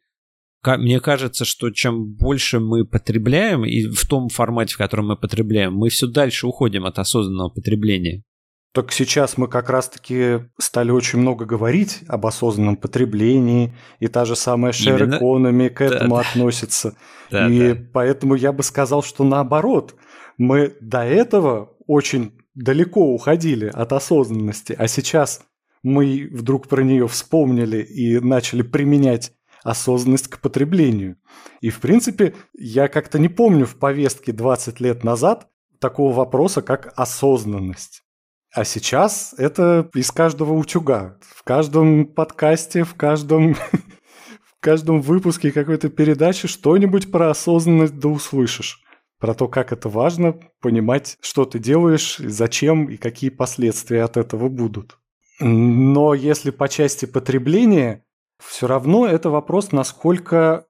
[0.64, 5.74] мне кажется, что чем больше мы потребляем, и в том формате, в котором мы потребляем,
[5.74, 8.24] мы все дальше уходим от осознанного потребления.
[8.72, 14.36] Так сейчас мы как раз-таки стали очень много говорить об осознанном потреблении, и та же
[14.36, 16.96] самая share economy к этому да, относится.
[17.32, 17.82] Да, и да.
[17.94, 19.94] поэтому я бы сказал, что наоборот,
[20.40, 25.42] мы до этого очень далеко уходили от осознанности, а сейчас
[25.84, 29.32] мы вдруг про нее вспомнили и начали применять
[29.64, 31.18] осознанность к потреблению.
[31.62, 35.48] И, в принципе, я как-то не помню в повестке 20 лет назад
[35.80, 38.04] такого вопроса, как осознанность.
[38.52, 41.18] А сейчас это из каждого утюга.
[41.22, 43.54] В каждом подкасте, в каждом,
[44.44, 48.84] в каждом выпуске какой-то передачи что-нибудь про осознанность да услышишь
[49.20, 54.48] про то, как это важно понимать, что ты делаешь, зачем и какие последствия от этого
[54.48, 54.98] будут.
[55.42, 58.06] Но если по части потребления,
[58.42, 60.66] все равно это вопрос, насколько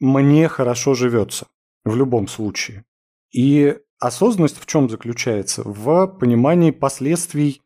[0.00, 1.46] мне хорошо живется
[1.84, 2.84] в любом случае.
[3.32, 5.62] И осознанность в чем заключается?
[5.64, 7.62] В понимании последствий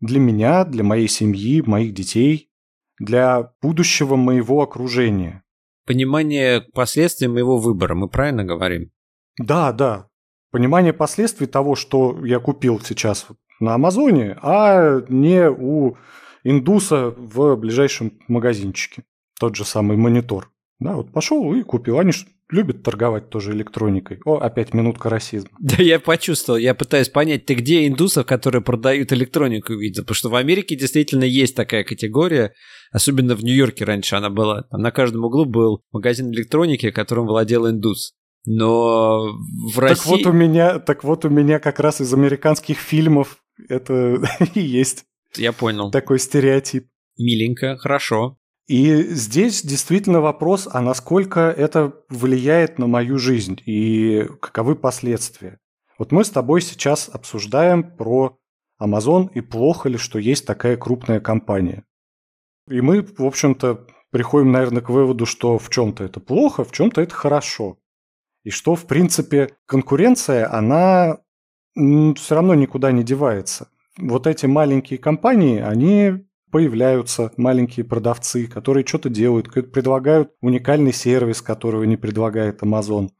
[0.00, 2.50] для меня, для моей семьи, моих детей,
[2.98, 5.42] для будущего моего окружения.
[5.86, 8.90] Понимание последствий моего выбора, мы правильно говорим?
[9.38, 10.08] Да, да.
[10.50, 13.26] Понимание последствий того, что я купил сейчас
[13.60, 15.96] на Амазоне, а не у
[16.44, 19.04] индуса в ближайшем магазинчике.
[19.38, 20.50] Тот же самый монитор.
[20.78, 21.98] Да, вот пошел и купил.
[21.98, 22.12] Они
[22.50, 24.20] ж любят торговать тоже электроникой.
[24.24, 25.50] О, опять минутка расизма.
[25.58, 26.58] Да, я почувствовал.
[26.58, 30.02] Я пытаюсь понять, ты где индусов, которые продают электронику, видел?
[30.02, 32.52] Потому что в Америке действительно есть такая категория.
[32.92, 34.62] Особенно в Нью-Йорке раньше она была.
[34.64, 38.14] Там на каждом углу был магазин электроники, которым владел индус.
[38.44, 39.32] Но
[39.72, 39.96] в России...
[39.96, 43.38] Так вот у меня, так вот у меня как раз из американских фильмов
[43.68, 44.20] это
[44.54, 45.04] и есть.
[45.36, 45.90] Я понял.
[45.90, 46.86] Такой стереотип.
[47.18, 48.38] Миленько, хорошо.
[48.66, 55.60] И здесь действительно вопрос, а насколько это влияет на мою жизнь и каковы последствия.
[55.98, 58.38] Вот мы с тобой сейчас обсуждаем про
[58.82, 61.84] Amazon и плохо ли, что есть такая крупная компания.
[62.68, 67.00] И мы, в общем-то, приходим, наверное, к выводу, что в чем-то это плохо, в чем-то
[67.00, 67.78] это хорошо.
[68.42, 71.18] И что, в принципе, конкуренция, она
[71.74, 73.68] все равно никуда не девается.
[73.98, 81.82] Вот эти маленькие компании, они появляются, маленькие продавцы, которые что-то делают, предлагают уникальный сервис, которого
[81.82, 83.10] не предлагает Amazon.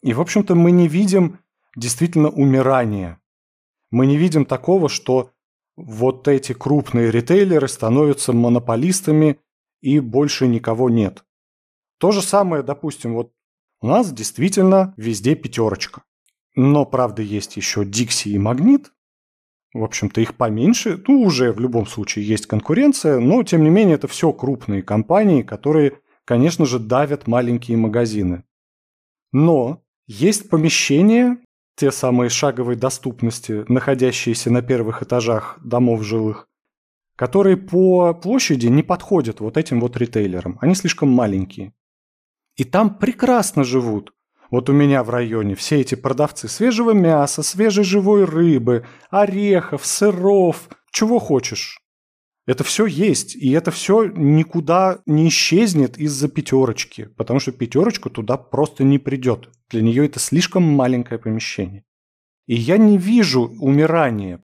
[0.00, 1.40] И, в общем-то, мы не видим
[1.74, 3.20] действительно умирания.
[3.90, 5.32] Мы не видим такого, что
[5.76, 9.40] вот эти крупные ритейлеры становятся монополистами
[9.80, 11.24] и больше никого нет.
[11.98, 13.32] То же самое, допустим, вот
[13.80, 16.04] у нас действительно везде пятерочка.
[16.54, 18.92] Но, правда, есть еще Dixie и Магнит.
[19.74, 21.02] В общем-то, их поменьше.
[21.06, 25.42] Ну, уже в любом случае есть конкуренция, но, тем не менее, это все крупные компании,
[25.42, 28.44] которые, конечно же, давят маленькие магазины.
[29.32, 31.38] Но есть помещения,
[31.76, 36.48] те самые шаговой доступности, находящиеся на первых этажах домов жилых,
[37.14, 40.58] которые по площади не подходят вот этим вот ритейлерам.
[40.60, 41.74] Они слишком маленькие.
[42.56, 44.12] И там прекрасно живут.
[44.50, 50.68] Вот у меня в районе все эти продавцы свежего мяса, свежей живой рыбы, орехов, сыров,
[50.90, 51.80] чего хочешь.
[52.46, 58.38] Это все есть, и это все никуда не исчезнет из-за пятерочки, потому что пятерочка туда
[58.38, 59.50] просто не придет.
[59.68, 61.84] Для нее это слишком маленькое помещение.
[62.46, 64.42] И я не вижу умирания.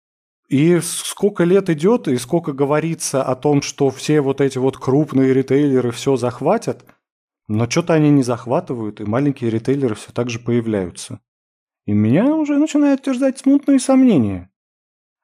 [0.50, 5.34] И сколько лет идет, и сколько говорится о том, что все вот эти вот крупные
[5.34, 6.84] ритейлеры все захватят–
[7.54, 11.20] но что-то они не захватывают, и маленькие ритейлеры все так же появляются.
[11.86, 14.50] И меня уже начинает терзать смутные сомнения.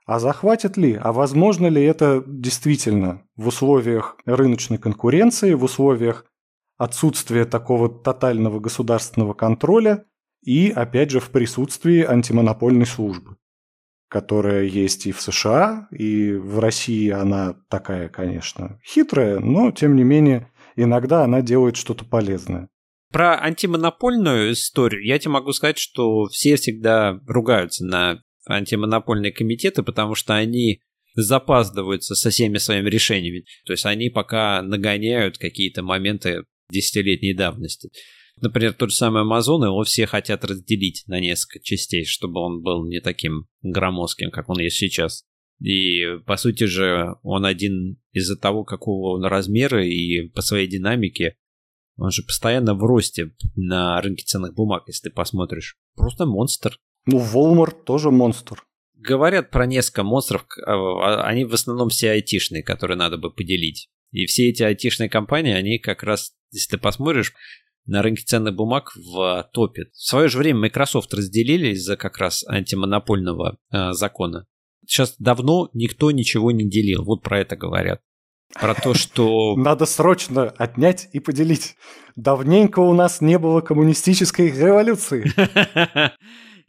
[0.06, 6.26] А захватит ли, а возможно ли это действительно в условиях рыночной конкуренции, в условиях
[6.78, 10.06] отсутствия такого тотального государственного контроля
[10.44, 13.38] и, опять же, в присутствии антимонопольной службы,
[14.08, 20.04] которая есть и в США, и в России она такая, конечно, хитрая, но, тем не
[20.04, 20.52] менее,
[20.82, 22.70] иногда она делает что-то полезное.
[23.12, 30.16] Про антимонопольную историю я тебе могу сказать, что все всегда ругаются на антимонопольные комитеты, потому
[30.16, 30.82] что они
[31.16, 33.46] запаздываются со всеми своими решениями.
[33.66, 37.90] То есть они пока нагоняют какие-то моменты десятилетней давности.
[38.42, 42.88] Например, тот же самый Amazon, его все хотят разделить на несколько частей, чтобы он был
[42.88, 45.26] не таким громоздким, как он есть сейчас.
[45.60, 51.36] И, по сути же, он один из-за того, какого он размера и по своей динамике,
[51.98, 55.78] он же постоянно в росте на рынке ценных бумаг, если ты посмотришь.
[55.96, 56.78] Просто монстр.
[57.06, 58.64] Ну, Walmart тоже монстр.
[58.96, 63.90] Говорят про несколько монстров, а, а, они в основном все айтишные, которые надо бы поделить.
[64.12, 67.34] И все эти айтишные компании, они как раз, если ты посмотришь,
[67.86, 69.86] на рынке ценных бумаг в топе.
[69.94, 74.48] В свое же время Microsoft разделили из-за как раз антимонопольного э, закона.
[74.86, 77.04] Сейчас давно никто ничего не делил.
[77.04, 78.02] Вот про это говорят.
[78.54, 79.56] Про то, что...
[79.58, 81.76] Надо срочно отнять и поделить.
[82.16, 85.32] Давненько у нас не было коммунистической революции.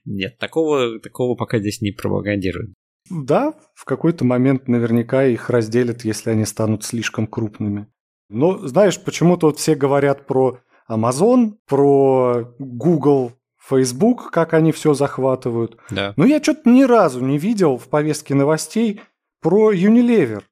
[0.05, 2.73] Нет, такого, такого пока здесь не пропагандируют.
[3.11, 7.87] Да, в какой-то момент наверняка их разделят, если они станут слишком крупными.
[8.29, 15.77] Но знаешь, почему-то вот все говорят про Amazon, про Google, Facebook, как они все захватывают.
[15.91, 16.15] Да.
[16.17, 19.01] Но я что-то ни разу не видел в повестке новостей
[19.41, 20.43] про Unilever,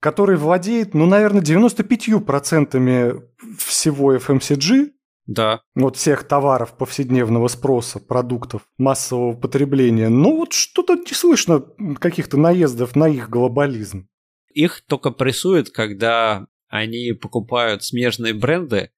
[0.00, 3.22] который владеет, ну, наверное, 95%
[3.58, 4.92] всего FMCG,
[5.26, 5.60] да.
[5.74, 10.08] Вот всех товаров повседневного спроса, продуктов массового потребления.
[10.08, 11.64] Ну вот что-то не слышно
[12.00, 14.08] каких-то наездов на их глобализм.
[14.52, 18.90] Их только прессуют, когда они покупают смежные бренды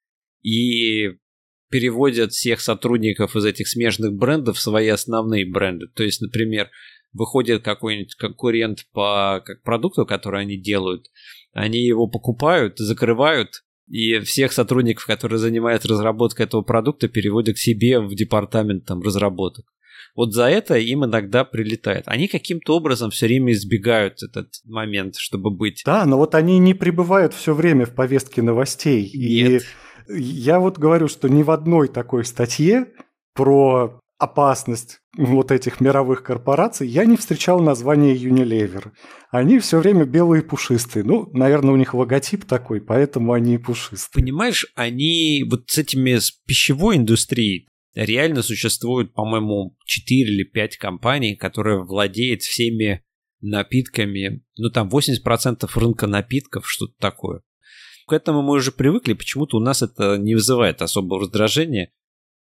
[0.43, 1.19] и
[1.71, 5.87] переводят всех сотрудников из этих смежных брендов в свои основные бренды.
[5.95, 6.71] То есть, например,
[7.13, 11.11] выходит какой-нибудь конкурент по как продукту, который они делают,
[11.53, 18.01] они его покупают, закрывают, и всех сотрудников, которые занимаются разработкой этого продукта, переводят к себе
[18.01, 19.67] в департамент там, разработок.
[20.17, 22.05] Вот за это им иногда прилетает.
[22.07, 25.83] Они каким-то образом все время избегают этот момент, чтобы быть.
[25.85, 29.11] Да, но вот они не пребывают все время в повестке новостей.
[29.13, 29.63] Нет.
[29.63, 29.65] И
[30.09, 32.87] я вот говорю, что ни в одной такой статье
[33.35, 38.93] про опасность вот этих мировых корпораций, я не встречал название Unilever.
[39.31, 41.05] Они все время белые пушистые.
[41.05, 44.23] Ну, наверное, у них логотип такой, поэтому они и пушистые.
[44.23, 51.37] Понимаешь, они вот с этими с пищевой индустрией реально существует, по-моему, 4 или 5 компаний,
[51.37, 53.03] которые владеют всеми
[53.41, 54.43] напитками.
[54.57, 57.43] Ну, там 80% рынка напитков, что-то такое.
[58.07, 61.91] К этому мы уже привыкли, почему-то у нас это не вызывает особого раздражения.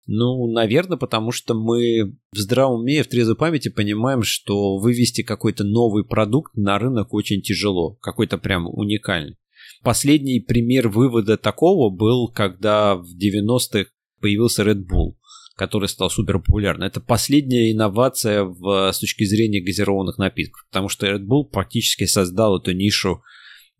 [0.07, 5.63] Ну, наверное, потому что мы в здравом уме, в трезвой памяти понимаем, что вывести какой-то
[5.63, 9.37] новый продукт на рынок очень тяжело, какой-то прям уникальный.
[9.83, 13.89] Последний пример вывода такого был, когда в 90-х
[14.19, 15.15] появился Red Bull,
[15.55, 16.87] который стал супер популярным.
[16.87, 22.59] Это последняя инновация в, с точки зрения газированных напитков, потому что Red Bull практически создал
[22.59, 23.21] эту нишу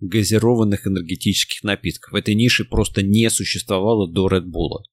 [0.02, 2.14] газированных энергетических напитков.
[2.14, 4.84] Этой ниши просто не существовало до Red Bull.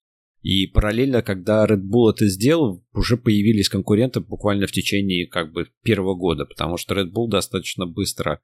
[0.42, 5.68] И параллельно, когда Red Bull это сделал, уже появились конкуренты буквально в течение как бы
[5.82, 8.40] первого года, потому что Red Bull достаточно быстро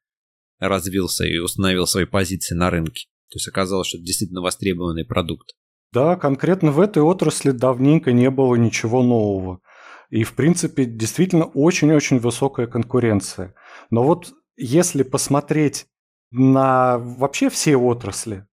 [0.58, 3.06] развился и установил свои позиции на рынке.
[3.30, 5.52] То есть оказалось, что это действительно востребованный продукт.
[5.92, 9.60] Да, конкретно в этой отрасли давненько не было ничего нового.
[10.10, 13.54] И, в принципе, действительно очень-очень высокая конкуренция.
[13.90, 15.86] Но вот если посмотреть
[16.34, 18.46] на вообще все отрасли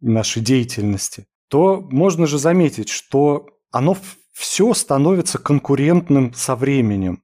[0.00, 3.96] нашей деятельности, то можно же заметить, что оно
[4.32, 7.22] все становится конкурентным со временем.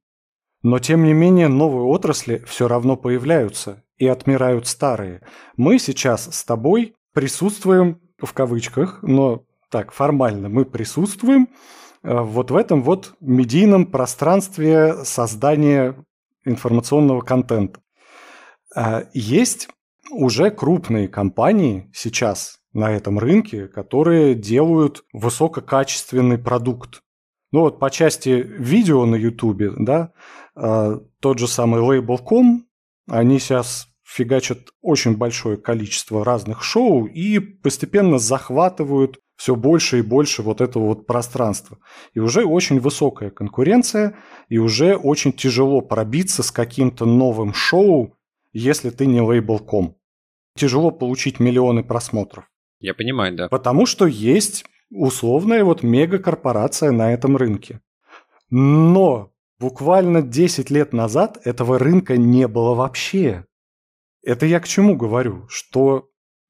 [0.63, 5.23] Но тем не менее новые отрасли все равно появляются и отмирают старые.
[5.57, 11.49] Мы сейчас с тобой присутствуем, в кавычках, но так формально мы присутствуем
[12.03, 15.97] э, вот в этом вот медийном пространстве создания
[16.45, 17.81] информационного контента.
[18.77, 19.69] Э, есть
[20.11, 27.03] уже крупные компании сейчас, на этом рынке, которые делают высококачественный продукт.
[27.53, 30.13] Ну вот по части видео на YouTube, да,
[30.57, 32.65] э, тот же самый Label.com,
[33.09, 40.43] они сейчас фигачат очень большое количество разных шоу и постепенно захватывают все больше и больше
[40.43, 41.79] вот этого вот пространства.
[42.15, 44.17] И уже очень высокая конкуренция,
[44.49, 48.17] и уже очень тяжело пробиться с каким-то новым шоу,
[48.53, 50.00] если ты не лейбл.ком.
[50.57, 52.45] Тяжело получить миллионы просмотров.
[52.81, 53.49] Я понимаю, да.
[53.49, 57.81] Потому что есть условная вот мегакорпорация на этом рынке.
[58.51, 63.45] Но буквально 10 лет назад этого рынка не было вообще.
[64.23, 65.47] Это я к чему говорю?
[65.49, 66.09] Что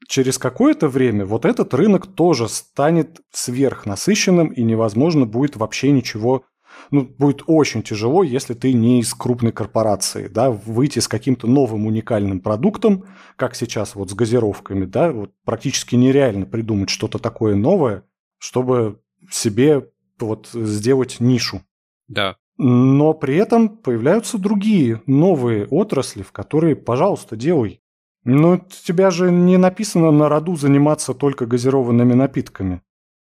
[0.08, 6.44] через какое-то время вот этот рынок тоже станет сверхнасыщенным и невозможно будет вообще ничего
[6.90, 11.86] ну, будет очень тяжело, если ты не из крупной корпорации, да, выйти с каким-то новым
[11.86, 13.04] уникальным продуктом,
[13.36, 18.04] как сейчас вот с газировками, да, вот практически нереально придумать что-то такое новое,
[18.38, 19.88] чтобы себе
[20.18, 21.62] вот сделать нишу.
[22.08, 22.36] Да.
[22.58, 27.80] Но при этом появляются другие новые отрасли, в которые, пожалуйста, делай.
[28.24, 32.82] Но тебя же не написано на роду заниматься только газированными напитками.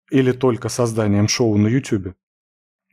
[0.10, 2.16] Или только созданием шоу на YouTube.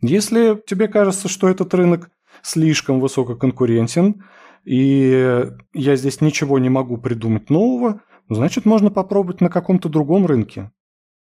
[0.06, 2.10] Если тебе кажется, что этот рынок
[2.42, 4.22] слишком высококонкурентен,
[4.64, 10.70] и я здесь ничего не могу придумать нового, значит, можно попробовать на каком-то другом рынке.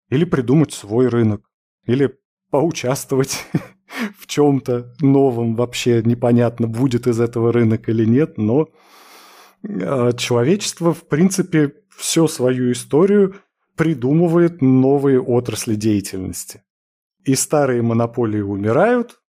[0.09, 1.41] Или придумать свой рынок.
[1.87, 2.17] Или
[2.51, 3.45] поучаствовать
[4.17, 8.69] в чем-то новом вообще непонятно, будет из этого рынок или нет, но
[9.61, 13.35] а, человечество, в принципе, всю свою историю
[13.75, 16.63] придумывает новые отрасли деятельности.
[17.25, 19.21] И старые монополии умирают,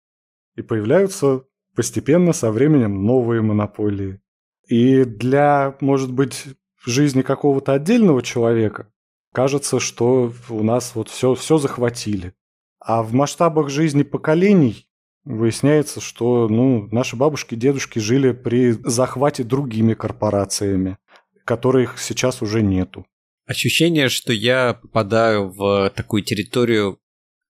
[0.55, 1.43] и появляются
[1.75, 4.21] постепенно со временем новые монополии.
[4.67, 6.45] И для, может быть,
[6.85, 8.91] жизни какого-то отдельного человека
[9.33, 12.33] кажется, что у нас вот все, все захватили.
[12.79, 14.87] А в масштабах жизни поколений
[15.23, 20.97] выясняется, что ну, наши бабушки и дедушки жили при захвате другими корпорациями,
[21.45, 23.05] которых сейчас уже нету.
[23.45, 26.99] Ощущение, что я попадаю в такую территорию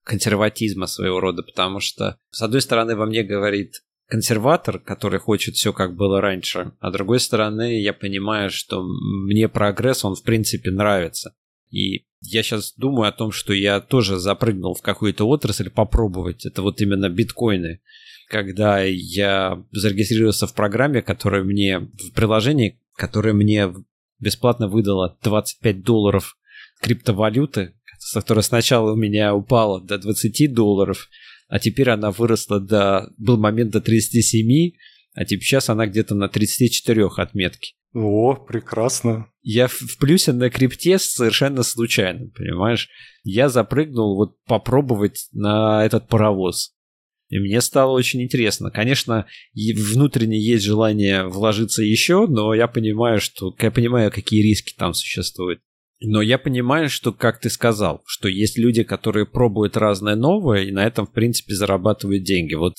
[0.04, 5.72] консерватизма своего рода, потому что, с одной стороны, во мне говорит консерватор, который хочет все
[5.72, 10.70] как было раньше, а с другой стороны, я понимаю, что мне прогресс, он в принципе
[10.70, 11.34] нравится.
[11.70, 16.44] И я сейчас думаю о том, что я тоже запрыгнул в какую-то отрасль попробовать.
[16.44, 17.80] Это вот именно биткоины.
[18.28, 23.72] Когда я зарегистрировался в программе, которая мне, в приложении, которое мне
[24.18, 26.36] бесплатно выдало 25 долларов
[26.80, 27.74] криптовалюты,
[28.14, 31.08] которая сначала у меня упала до 20 долларов,
[31.48, 33.12] а теперь она выросла до...
[33.18, 34.72] Был момент до 37,
[35.14, 37.74] а теперь сейчас она где-то на 34 отметке.
[37.92, 39.26] О, прекрасно.
[39.42, 42.88] Я в плюсе на крипте совершенно случайно, понимаешь?
[43.24, 46.72] Я запрыгнул вот попробовать на этот паровоз.
[47.30, 48.70] И мне стало очень интересно.
[48.70, 54.94] Конечно, внутренне есть желание вложиться еще, но я понимаю, что я понимаю, какие риски там
[54.94, 55.60] существуют.
[56.02, 60.72] Но я понимаю, что, как ты сказал, что есть люди, которые пробуют разное новое и
[60.72, 62.54] на этом, в принципе, зарабатывают деньги.
[62.54, 62.74] Вот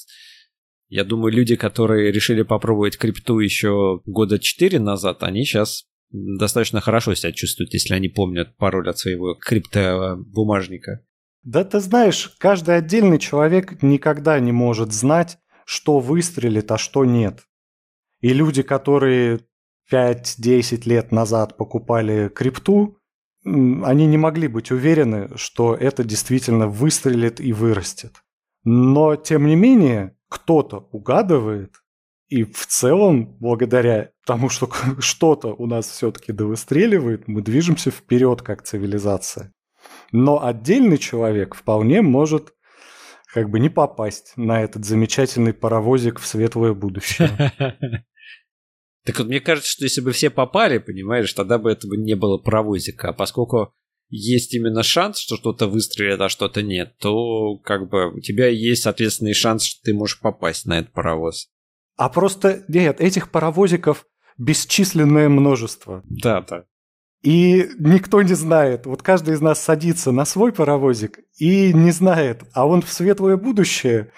[0.89, 7.13] я думаю, люди, которые решили попробовать крипту еще года 4 назад, они сейчас достаточно хорошо
[7.13, 11.05] себя чувствуют, если они помнят пароль от своего криптобумажника.
[11.43, 17.43] Да ты знаешь, каждый отдельный человек никогда не может знать, что выстрелит, а что нет.
[18.19, 19.41] И люди, которые
[19.91, 22.97] 5-10 лет назад покупали крипту,
[23.43, 28.23] они не могли быть уверены, что это действительно выстрелит и вырастет.
[28.63, 31.75] Но, тем не менее, кто-то угадывает,
[32.27, 34.69] и в целом, благодаря тому, что
[34.99, 39.51] что-то у нас все-таки довыстреливает, мы движемся вперед как цивилизация.
[40.11, 42.53] Но отдельный человек вполне может
[43.33, 47.51] как бы не попасть на этот замечательный паровозик в светлое будущее.
[49.05, 52.37] Так вот, мне кажется, что если бы все попали, понимаешь, тогда бы этого не было
[52.37, 53.09] паровозика.
[53.09, 53.73] А поскольку
[54.09, 58.83] есть именно шанс, что что-то выстрелит, а что-то нет, то как бы у тебя есть,
[58.83, 61.49] соответственный шанс, что ты можешь попасть на этот паровоз.
[61.95, 64.05] А просто, нет, этих паровозиков
[64.37, 66.03] бесчисленное множество.
[66.05, 66.65] Да, да.
[67.23, 68.85] И никто не знает.
[68.85, 73.37] Вот каждый из нас садится на свой паровозик и не знает, а он в светлое
[73.37, 74.11] будущее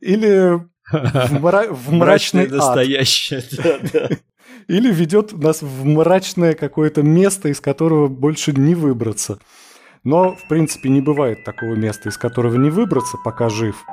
[0.00, 0.60] или
[0.90, 1.66] в, мра...
[1.70, 3.42] в мрачный настоящее.
[4.68, 9.38] Или ведет нас в мрачное какое-то место, из которого больше не выбраться.
[10.02, 13.84] Но, в принципе, не бывает такого места, из которого не выбраться, пока жив.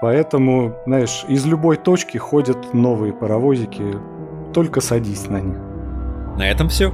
[0.00, 3.96] Поэтому, знаешь, из любой точки ходят новые паровозики.
[4.54, 5.58] Только садись на них.
[6.36, 6.92] На этом все.